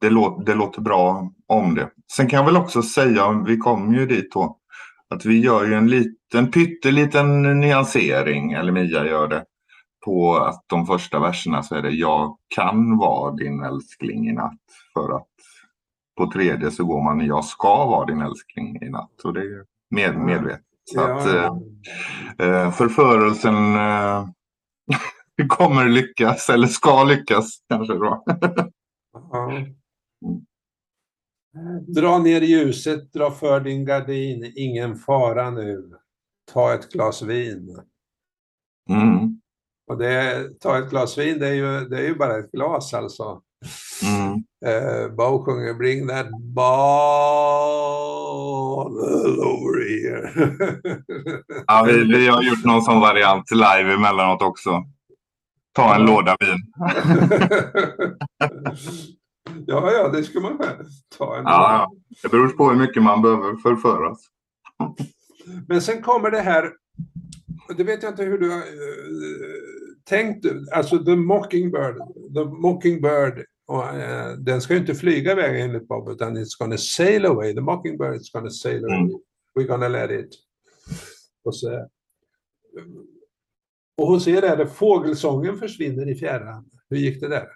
det, 0.00 0.10
låter, 0.10 0.44
det 0.44 0.54
låter 0.54 0.80
bra 0.80 1.30
om 1.48 1.74
det. 1.74 1.90
Sen 2.12 2.28
kan 2.28 2.36
jag 2.36 2.46
väl 2.46 2.56
också 2.56 2.82
säga, 2.82 3.42
vi 3.46 3.56
kom 3.56 3.94
ju 3.94 4.06
dit 4.06 4.32
då, 4.32 4.58
att 5.14 5.24
vi 5.24 5.40
gör 5.40 5.64
ju 5.64 5.74
en 5.74 5.90
liten 5.90 6.50
pytteliten 6.50 7.60
nyansering, 7.60 8.52
eller 8.52 8.72
Mia 8.72 9.06
gör 9.06 9.28
det, 9.28 9.44
på 10.04 10.36
att 10.36 10.64
de 10.66 10.86
första 10.86 11.20
verserna 11.20 11.62
så 11.62 11.74
är 11.74 11.82
det 11.82 11.90
jag 11.90 12.36
kan 12.54 12.96
vara 12.96 13.34
din 13.34 13.62
älskling 13.62 14.28
i 14.28 14.32
natt. 14.32 14.60
För 14.92 15.16
att 15.16 15.28
på 16.16 16.30
tredje 16.30 16.70
så 16.70 16.84
går 16.84 17.02
man 17.02 17.26
jag 17.26 17.44
ska 17.44 17.86
vara 17.86 18.06
din 18.06 18.20
älskling 18.20 18.82
i 18.82 18.90
natt. 18.90 19.20
Och 19.24 19.34
det 19.34 19.40
är 19.40 19.64
med, 19.90 20.16
medvetet. 20.18 20.60
Så 20.94 21.00
att 21.00 21.26
Ja, 21.26 21.60
eh, 22.38 22.48
eh, 22.48 22.70
förförelsen 22.72 23.74
eh, 23.74 24.26
kommer 25.48 25.88
lyckas, 25.88 26.50
eller 26.50 26.66
ska 26.66 27.04
lyckas 27.04 27.58
kanske 27.68 27.94
då. 27.94 28.24
ja. 29.32 29.52
Dra 31.86 32.18
ner 32.18 32.40
ljuset, 32.40 33.12
dra 33.12 33.30
för 33.30 33.60
din 33.60 33.84
gardin, 33.84 34.52
ingen 34.56 34.96
fara 34.96 35.50
nu. 35.50 35.90
Ta 36.52 36.74
ett 36.74 36.92
glas 36.92 37.22
vin. 37.22 37.78
Mm, 38.90 39.40
Och 39.86 39.98
det, 39.98 40.48
ta 40.60 40.78
ett 40.78 40.90
glas 40.90 41.18
vin, 41.18 41.38
det 41.38 41.48
är 41.48 41.52
ju, 41.52 41.88
det 41.88 41.98
är 41.98 42.02
ju 42.08 42.14
bara 42.14 42.38
ett 42.38 42.52
glas 42.52 42.94
alltså. 42.94 43.42
mm. 44.02 44.44
Eh, 44.66 45.08
Bo 45.14 45.44
sjunger 45.44 45.74
Bring 45.74 46.08
that 46.08 46.30
ball 46.54 48.23
over 48.74 49.80
here. 49.88 50.30
Ja, 51.66 51.84
vi, 51.86 52.04
vi 52.04 52.28
har 52.28 52.42
gjort 52.42 52.64
någon 52.64 52.82
sån 52.82 53.00
variant 53.00 53.50
live 53.50 53.94
emellanåt 53.94 54.42
också. 54.42 54.84
Ta 55.72 55.94
en 55.94 56.06
låda 56.06 56.36
vin. 56.40 56.58
ja, 59.66 59.92
ja, 59.92 60.08
det 60.08 60.24
skulle 60.24 60.42
man 60.42 60.58
kunna 60.58 60.72
ta 61.18 61.36
en. 61.36 61.44
Ja, 61.44 61.72
ja. 61.72 61.90
Det 62.22 62.28
beror 62.28 62.48
på 62.48 62.70
hur 62.70 62.76
mycket 62.76 63.02
man 63.02 63.22
behöver 63.22 63.56
förföras. 63.56 64.18
Men 65.68 65.82
sen 65.82 66.02
kommer 66.02 66.30
det 66.30 66.40
här, 66.40 66.72
det 67.76 67.84
vet 67.84 68.02
jag 68.02 68.12
inte 68.12 68.24
hur 68.24 68.38
du 68.38 68.50
har 68.50 68.58
eh, 68.58 68.62
tänkt, 70.04 70.46
alltså 70.72 70.98
The 71.04 71.16
Mockingbird, 71.16 71.96
The 72.34 72.44
Mockingbird, 72.44 73.44
och, 73.66 73.84
eh, 73.88 74.32
den 74.32 74.60
ska 74.60 74.74
ju 74.74 74.80
inte 74.80 74.94
flyga 74.94 75.32
iväg 75.32 75.60
enligt 75.60 75.88
Bob, 75.88 76.08
utan 76.08 76.36
it's 76.36 76.58
gonna 76.58 76.76
sail 76.78 77.26
away, 77.26 77.54
The 77.54 77.60
Mockingbird 77.60 78.14
is 78.20 78.32
gonna 78.32 78.50
sail 78.50 78.84
away, 78.84 78.96
Mm. 78.98 79.10
we're 79.58 79.66
gonna 79.66 79.88
let 79.88 80.10
it. 80.10 80.28
Och, 81.44 81.56
så, 81.56 81.88
och 83.98 84.06
hos 84.06 84.28
er 84.28 84.42
är 84.42 84.56
det 84.56 84.66
fågelsången 84.66 85.58
försvinner 85.58 86.08
i 86.10 86.14
fjärran. 86.14 86.64
Hur 86.90 86.96
gick 86.96 87.20
det 87.20 87.28
där? 87.28 87.46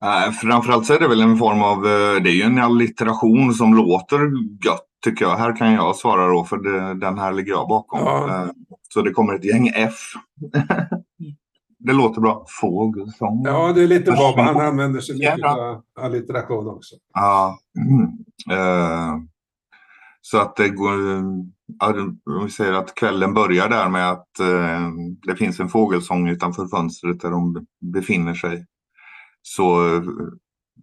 Nej, 0.00 0.32
framförallt 0.32 0.86
så 0.86 0.94
är 0.94 0.98
det 1.00 1.08
väl 1.08 1.20
en 1.22 1.36
form 1.36 1.62
av, 1.62 1.78
eh, 1.86 2.22
det 2.22 2.30
är 2.30 2.34
ju 2.34 2.42
en 2.42 2.58
allitteration 2.58 3.54
som 3.54 3.74
låter 3.74 4.18
gött 4.66 4.86
tycker 5.04 5.24
jag. 5.24 5.36
Här 5.36 5.56
kan 5.56 5.72
jag 5.72 5.96
svara 5.96 6.26
då 6.28 6.44
för 6.44 6.56
det, 6.56 6.94
den 6.94 7.18
här 7.18 7.32
ligger 7.32 7.52
jag 7.52 7.68
bakom. 7.68 8.00
Ja. 8.00 8.42
Eh, 8.44 8.50
Så 8.94 9.02
det 9.02 9.10
kommer 9.10 9.34
ett 9.34 9.44
gäng 9.44 9.68
F. 9.74 10.12
det 11.84 11.92
låter 11.92 12.20
bra. 12.20 12.44
Fågelsång. 12.60 13.42
Ja, 13.44 13.72
det 13.72 13.82
är 13.82 13.86
lite 13.86 14.10
Bob. 14.10 14.36
Han 14.36 14.60
använder 14.60 15.00
sig 15.00 15.14
mycket 15.14 15.46
av 15.46 15.82
allitteration 16.00 16.68
också. 16.68 16.94
Ja. 17.14 17.58
Mm. 17.78 18.02
Eh, 18.50 19.16
så 20.20 20.38
att 20.38 20.56
det 20.56 20.68
går, 20.68 20.92
om 21.80 22.44
vi 22.44 22.50
säger 22.50 22.72
att 22.72 22.94
kvällen 22.94 23.34
börjar 23.34 23.68
där 23.68 23.88
med 23.88 24.10
att 24.10 24.40
eh, 24.40 24.88
det 25.26 25.36
finns 25.36 25.60
en 25.60 25.68
fågelsång 25.68 26.28
utanför 26.28 26.66
fönstret 26.66 27.20
där 27.20 27.30
de 27.30 27.66
befinner 27.92 28.34
sig. 28.34 28.66
Så 29.42 29.78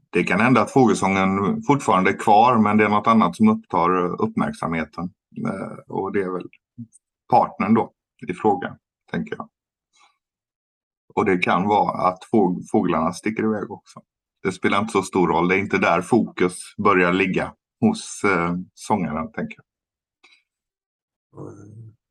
det 0.09 0.23
kan 0.23 0.39
hända 0.39 0.61
att 0.61 0.71
fågelsången 0.71 1.61
fortfarande 1.67 2.09
är 2.09 2.19
kvar 2.19 2.57
men 2.57 2.77
det 2.77 2.85
är 2.85 2.89
något 2.89 3.07
annat 3.07 3.35
som 3.35 3.49
upptar 3.49 4.21
uppmärksamheten. 4.21 5.03
Eh, 5.47 5.77
och 5.95 6.13
det 6.13 6.21
är 6.21 6.31
väl 6.31 6.47
partnern 7.29 7.73
då 7.73 7.91
i 8.27 8.33
frågan, 8.33 8.77
tänker 9.11 9.35
jag. 9.37 9.49
Och 11.15 11.25
det 11.25 11.37
kan 11.37 11.67
vara 11.67 12.07
att 12.07 12.19
fåg- 12.31 12.63
fåglarna 12.71 13.13
sticker 13.13 13.43
iväg 13.43 13.71
också. 13.71 13.99
Det 14.43 14.51
spelar 14.51 14.79
inte 14.79 14.91
så 14.91 15.01
stor 15.03 15.27
roll. 15.27 15.47
Det 15.47 15.55
är 15.55 15.59
inte 15.59 15.77
där 15.77 16.01
fokus 16.01 16.53
börjar 16.83 17.13
ligga 17.13 17.53
hos 17.81 18.21
eh, 18.23 18.53
sångaren, 18.73 19.31
tänker 19.31 19.55
jag. 19.57 19.65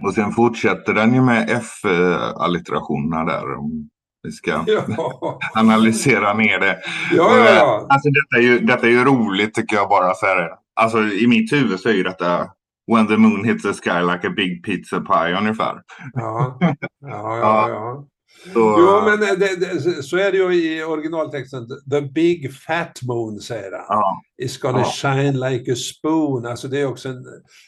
Och 0.04 0.14
sen 0.14 0.32
fortsätter 0.32 0.94
den 0.94 1.14
ju 1.14 1.20
med 1.22 1.50
F-allitterationerna 1.50 3.24
där. 3.24 3.54
Om 3.58 3.88
vi 4.22 4.32
ska 4.32 4.64
Ja, 4.66 5.38
analysera 5.54 6.34
ner 6.34 6.58
det. 6.60 6.78
ja, 7.12 7.36
ja. 7.36 7.54
ja. 7.54 7.86
Alltså 7.88 8.08
detta 8.10 8.36
är, 8.36 8.42
ju, 8.42 8.58
detta 8.60 8.86
är 8.86 8.90
ju 8.90 9.04
roligt 9.04 9.54
tycker 9.54 9.76
jag 9.76 9.88
bara. 9.88 10.14
Så 10.14 10.26
här, 10.26 10.50
alltså 10.80 10.98
i 11.02 11.26
mitt 11.28 11.52
huvud 11.52 11.80
så 11.80 11.88
är 11.88 11.92
ju 11.94 12.02
detta 12.02 12.50
When 12.94 13.06
the 13.06 13.16
moon 13.16 13.44
hits 13.44 13.62
the 13.62 13.72
sky 13.72 14.00
like 14.12 14.26
a 14.28 14.32
big 14.36 14.64
pizza 14.64 15.00
pie 15.00 15.38
ungefär. 15.38 15.82
Ja, 16.12 16.58
ja, 17.00 17.38
ja. 17.38 17.68
ja. 17.68 18.06
Så, 18.52 18.76
Jo, 18.78 19.02
men 19.10 19.20
det, 19.20 19.56
det, 19.56 20.02
så 20.02 20.16
är 20.16 20.32
det 20.32 20.38
ju 20.38 20.52
i 20.54 20.84
originaltexten. 20.84 21.68
The 21.90 22.00
big 22.00 22.54
fat 22.54 23.00
moon, 23.02 23.40
säger 23.40 23.72
han. 23.72 23.84
ja, 23.88 24.22
Is 24.42 24.58
gonna 24.58 24.78
Ja. 24.78 24.84
shine 24.84 25.40
like 25.50 25.72
a 25.72 25.76
spoon. 25.76 26.46
Alltså 26.46 26.68
det 26.68 26.80
är 26.80 26.86
också 26.86 27.08
en 27.08 27.24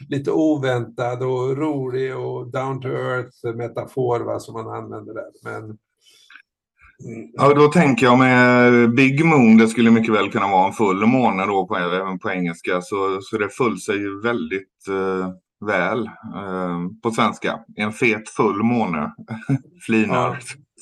lite 0.09 0.31
oväntad 0.31 1.23
och 1.23 1.57
rolig 1.57 2.17
och 2.17 2.53
down 2.53 2.81
to 2.81 2.89
earth 2.89 3.57
metafor 3.57 4.21
va, 4.21 4.41
som 4.41 4.55
man 4.55 4.69
använder 4.85 5.15
där. 5.15 5.31
Men, 5.45 5.63
mm, 5.65 7.31
ja, 7.33 7.55
då 7.55 7.69
tänker 7.69 8.07
jag 8.07 8.19
med 8.19 8.91
Big 8.95 9.25
Moon, 9.25 9.57
det 9.57 9.69
skulle 9.69 9.91
mycket 9.91 10.15
väl 10.15 10.31
kunna 10.33 10.49
vara 10.49 10.67
en 10.67 10.73
full 10.73 11.07
måne 11.07 11.47
då 11.47 11.67
på, 11.67 11.77
även 11.77 12.19
på 12.19 12.31
engelska. 12.31 12.81
Så, 12.83 13.19
så 13.23 13.39
det 13.39 13.49
föll 13.49 13.79
sig 13.81 13.97
ju 13.97 14.21
väldigt 14.21 14.89
eh, 14.89 15.29
väl 15.67 16.07
eh, 16.37 16.79
på 17.03 17.11
svenska. 17.11 17.59
En 17.77 17.93
fet 17.93 18.29
full 18.29 18.63
måne 18.63 19.15
flinar 19.87 20.17
Ja. 20.17 20.37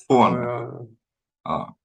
Från 0.09 0.35
ja. 1.44 1.77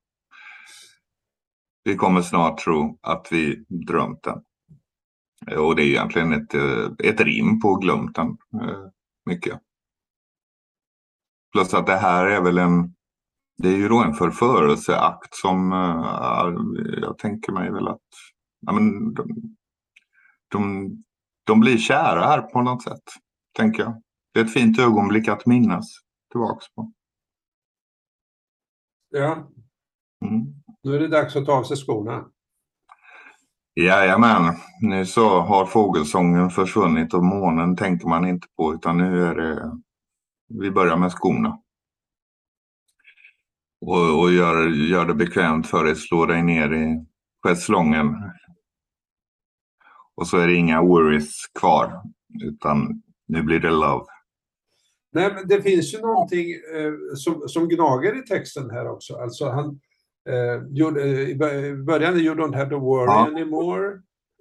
Vi 1.83 1.95
kommer 1.95 2.21
snart 2.21 2.57
tro 2.59 2.99
att 3.01 3.27
vi 3.31 3.65
drömt 3.88 4.23
den. 4.23 4.43
Och 5.57 5.75
det 5.75 5.83
är 5.83 5.88
egentligen 5.88 6.33
ett, 6.33 6.53
eh, 6.53 6.91
ett 7.03 7.21
rim 7.21 7.59
på 7.62 7.75
glömt 7.75 8.15
den. 8.15 8.27
eh, 8.62 8.88
Mycket. 9.25 9.59
Plus 11.51 11.73
att 11.73 11.86
det 11.88 11.97
här 11.97 12.25
är 12.25 12.41
väl 12.41 12.57
en 12.57 12.95
det 13.57 13.69
är 13.69 13.77
ju 13.77 13.88
då 13.88 14.03
en 14.03 14.13
förförelseakt 14.13 15.36
som 15.36 15.73
eh, 15.73 17.01
jag 17.01 17.17
tänker 17.17 17.51
mig 17.53 17.71
väl 17.71 17.88
att 17.88 17.99
ja, 18.59 18.73
men 18.73 19.13
de, 19.13 19.27
de, 20.51 20.89
de 21.43 21.59
blir 21.59 21.77
kära 21.77 22.21
här 22.25 22.41
på 22.41 22.62
något 22.62 22.83
sätt. 22.83 23.03
Tänker 23.57 23.83
jag. 23.83 24.01
Det 24.33 24.39
är 24.39 24.45
ett 24.45 24.53
fint 24.53 24.79
ögonblick 24.79 25.27
att 25.27 25.45
minnas 25.45 25.86
tillbaks 26.31 26.65
på. 26.75 26.91
Ja. 29.17 29.47
Mm. 30.26 30.45
Nu 30.84 30.95
är 30.95 30.99
det 30.99 31.08
dags 31.08 31.36
att 31.36 31.45
ta 31.45 31.54
av 31.54 31.63
sig 31.63 31.78
skorna. 31.78 32.26
Jajamän, 33.76 34.56
nu 34.82 35.06
så 35.06 35.39
har 35.41 35.65
fågelsången 35.65 36.49
försvunnit 36.49 37.13
och 37.13 37.23
månen 37.23 37.76
tänker 37.76 38.08
man 38.08 38.28
inte 38.28 38.47
på 38.58 38.73
utan 38.73 38.97
nu 38.97 39.26
är 39.26 39.36
det, 39.36 39.71
vi 40.47 40.71
börjar 40.71 40.97
med 40.97 41.12
skorna. 41.12 41.60
Och, 43.82 44.19
och 44.21 44.32
gör, 44.32 44.67
gör 44.67 45.06
det 45.06 45.13
bekvämt 45.13 45.67
för 45.67 45.84
dig, 45.84 45.95
slå 45.95 46.26
dig 46.26 46.43
ner 46.43 46.73
i 46.73 47.06
schäslongen. 47.43 48.15
Och 50.15 50.28
så 50.28 50.38
är 50.38 50.47
det 50.47 50.56
inga 50.56 50.82
worries 50.82 51.47
kvar 51.60 52.02
utan 52.43 53.04
nu 53.28 53.43
blir 53.43 53.60
det 53.60 53.71
love. 53.71 54.06
Nej, 55.13 55.34
men 55.34 55.47
det 55.47 55.62
finns 55.62 55.93
ju 55.93 56.02
någonting 56.02 56.45
eh, 56.52 56.93
som, 57.15 57.47
som 57.47 57.67
gnager 57.69 58.19
i 58.19 58.21
texten 58.28 58.69
här 58.69 58.88
också. 58.89 59.15
Alltså 59.15 59.49
han, 59.49 59.80
eh, 60.30 60.63
gjorde, 60.69 61.02
eh, 61.04 61.19
i 61.19 61.36
bör- 61.36 61.65
i 61.65 61.76
början 61.76 62.17
you 62.17 62.36
don't 62.36 62.56
have 62.56 62.69
to 62.69 62.80
worry 62.80 63.06
Ja. 63.06 63.28
anymore, 63.28 63.88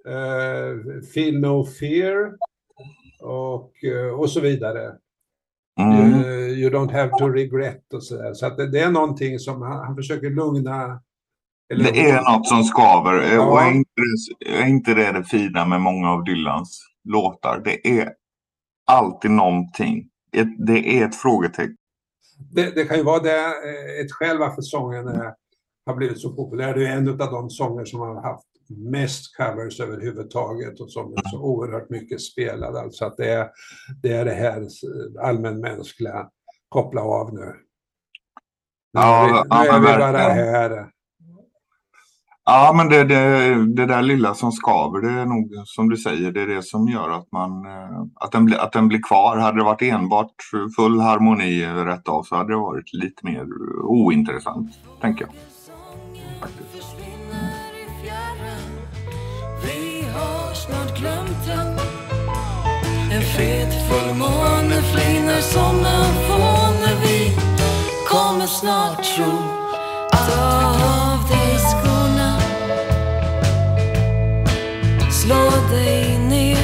eh, 0.07 1.01
feel 1.13 1.39
no 1.39 1.65
fear 1.65 2.33
och, 3.21 3.83
eh, 3.83 4.19
och 4.19 4.29
så 4.29 4.39
vidare. 4.39 4.95
Mm. 5.79 6.13
Eh, 6.13 6.29
you 6.59 6.69
don't 6.71 6.91
have 6.91 7.09
to 7.19 7.29
regret 7.29 7.93
och 7.93 8.03
så 8.03 8.15
där. 8.17 8.33
Så 8.33 8.45
att 8.45 8.57
det, 8.57 8.71
det 8.71 8.79
är 8.79 8.91
någonting 8.91 9.39
som 9.39 9.61
han, 9.61 9.85
han 9.85 9.95
försöker 9.95 10.29
lugna. 10.29 11.01
eller- 11.73 11.91
Det 11.91 12.09
är 12.09 12.33
något 12.37 12.47
som 12.47 12.63
skaver 12.63 13.33
Ja. 13.35 13.45
och 13.45 13.61
är 13.61 13.71
inte, 13.71 13.91
det- 14.39 14.57
är 14.57 14.67
inte 14.67 14.93
det 14.93 15.11
det 15.11 15.23
fina 15.23 15.65
med 15.65 15.81
många 15.81 16.11
av 16.11 16.23
Dylans 16.23 16.79
låtar. 17.03 17.61
Det 17.65 17.87
är 17.99 18.13
alltid 18.91 19.31
någonting. 19.31 20.09
Ett, 20.33 20.67
det 20.67 20.99
är 20.99 21.05
ett 21.05 21.15
frågetecken. 21.15 21.75
Det, 22.51 22.75
det 22.75 22.85
kan 22.85 22.97
ju 22.97 23.03
vara 23.03 23.19
det, 23.19 23.39
eh, 23.39 24.05
ett 24.05 24.11
skäl 24.11 24.37
varför 24.37 24.61
sången 24.61 25.07
är, 25.07 25.33
har 25.85 25.95
blivit 25.95 26.19
så 26.19 26.35
populär. 26.35 26.73
Det 26.73 26.87
är 26.87 26.97
en 26.97 27.09
av 27.09 27.17
de 27.17 27.49
sånger 27.49 27.85
som 27.85 27.99
har 27.99 28.21
haft 28.21 28.45
mest 28.69 29.37
covers 29.37 29.79
överhuvudtaget 29.79 30.79
och 30.79 30.91
som 30.91 31.13
är 31.13 31.29
så 31.29 31.41
oerhört 31.41 31.89
mycket 31.89 32.21
spelad. 32.21 32.75
Alltså 32.75 33.05
att 33.05 33.17
det 33.17 33.29
är 33.29 33.49
det, 34.01 34.13
är 34.13 34.25
det 34.25 34.33
här 34.33 34.61
eh, 34.61 35.27
allmänmänskliga, 35.27 36.29
koppla 36.69 37.01
av 37.01 37.33
nu. 37.33 37.39
Nu 37.39 37.55
Ja, 38.91 39.27
nu 39.31 39.47
ja, 39.49 39.75
är 39.75 39.79
vi 39.79 39.85
bara 39.85 40.17
här. 40.17 40.89
Ja, 42.45 42.73
men 42.75 42.89
det, 42.89 43.03
det, 43.03 43.75
det 43.75 43.85
där 43.85 44.01
lilla 44.01 44.33
som 44.35 44.51
skaver, 44.51 45.01
det 45.01 45.21
är 45.21 45.25
nog 45.25 45.51
som 45.65 45.89
du 45.89 45.97
säger, 45.97 46.31
det 46.31 46.41
är 46.41 46.47
det 46.47 46.63
som 46.63 46.87
gör 46.89 47.09
att, 47.09 47.31
man, 47.31 47.65
eh, 47.65 48.01
att, 48.15 48.31
den, 48.31 48.45
blir- 48.45 48.57
att 48.59 48.71
den 48.73 48.87
blir 48.87 49.01
kvar. 49.03 49.37
Hade 49.37 49.57
det 49.57 49.63
varit 49.63 49.81
enbart 49.81 50.33
full 50.75 50.99
harmoni 50.99 51.65
rätt 51.65 52.09
av 52.09 52.23
så 52.23 52.35
hade 52.35 52.53
det 52.53 52.57
varit 52.57 52.93
lite 52.93 53.25
mer 53.25 53.45
ointressant, 53.83 54.71
tänker 55.01 55.25
jag. 55.25 55.33
En 63.11 63.21
fet 63.21 63.73
fullmåne 63.89 64.81
flinar 64.81 65.41
som 65.41 65.75
en 65.85 66.13
fåne 66.27 66.91
Vi 67.03 67.31
kommer 68.09 68.47
snart 68.47 69.03
tro 69.03 69.33
att 70.11 70.29
Slå 75.23 75.49
dig 75.71 76.19
ner 76.19 76.57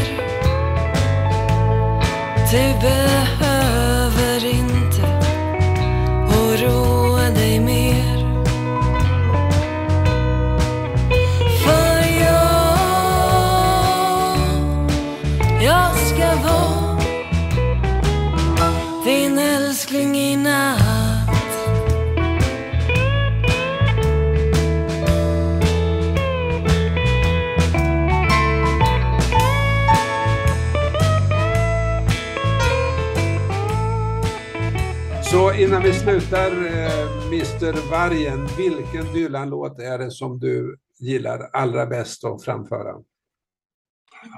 innan 35.59 35.83
vi 35.83 35.93
slutar, 35.93 36.51
eh, 36.51 37.27
Mr 37.27 37.91
Vargen, 37.91 38.47
vilken 38.57 39.13
Dylan-låt 39.13 39.79
är 39.79 39.97
det 39.97 40.11
som 40.11 40.39
du 40.39 40.77
gillar 40.99 41.49
allra 41.53 41.85
bäst 41.85 42.25
att 42.25 42.43
framföra? 42.43 42.95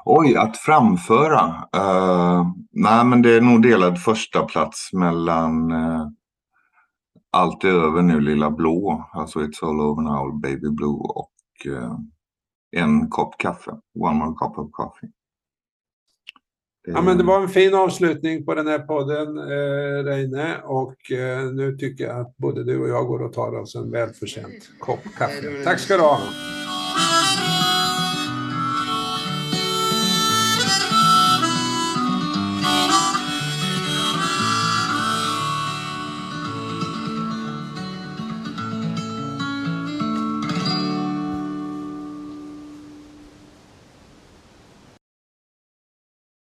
Oj, 0.06 0.36
att 0.36 0.58
framföra? 0.58 1.46
Uh, 1.78 2.52
nej, 2.72 3.06
men 3.06 3.22
det 3.22 3.36
är 3.36 3.42
nog 3.42 3.62
delad 3.62 4.02
första 4.02 4.44
plats 4.44 4.94
mellan 4.94 5.72
uh, 5.72 6.08
Allt 7.32 7.64
är 7.64 7.70
över 7.70 8.02
nu 8.02 8.20
lilla 8.20 8.52
blå, 8.52 9.10
alltså 9.14 9.40
It's 9.40 9.66
all 9.66 9.82
over 9.82 10.02
now 10.02 10.42
baby 10.42 10.70
blue 10.70 11.00
och 11.00 11.32
uh, 11.68 11.98
en 12.72 13.10
kopp 13.10 13.38
kaffe, 13.38 13.72
one 14.00 14.16
more 14.16 14.36
cup 14.36 14.58
of 14.58 14.72
coffee. 14.72 15.10
Det, 16.86 16.92
Ja, 16.92 17.02
men 17.02 17.18
det 17.18 17.24
var 17.24 17.42
en 17.42 17.50
fin 17.50 17.74
avslutning 17.74 18.46
på 18.46 18.56
den 18.56 18.68
här 18.68 18.80
podden, 18.80 19.38
eh, 19.38 20.04
Reine. 20.04 20.58
Och 20.64 21.12
eh, 21.12 21.52
nu 21.52 21.78
tycker 21.78 22.04
jag 22.04 22.20
att 22.20 22.38
både 22.38 22.64
du 22.64 22.82
och 22.82 22.90
jag 22.90 23.08
går 23.08 23.22
och 23.22 23.34
tar 23.34 23.60
oss 23.60 23.76
en 23.76 23.92
välförtjänt 23.92 24.70
kopp 24.80 25.04
kaffe. 25.18 25.64
Tack 25.64 25.80
ska 25.80 25.96
du 25.96 26.02
ha. 26.02 26.20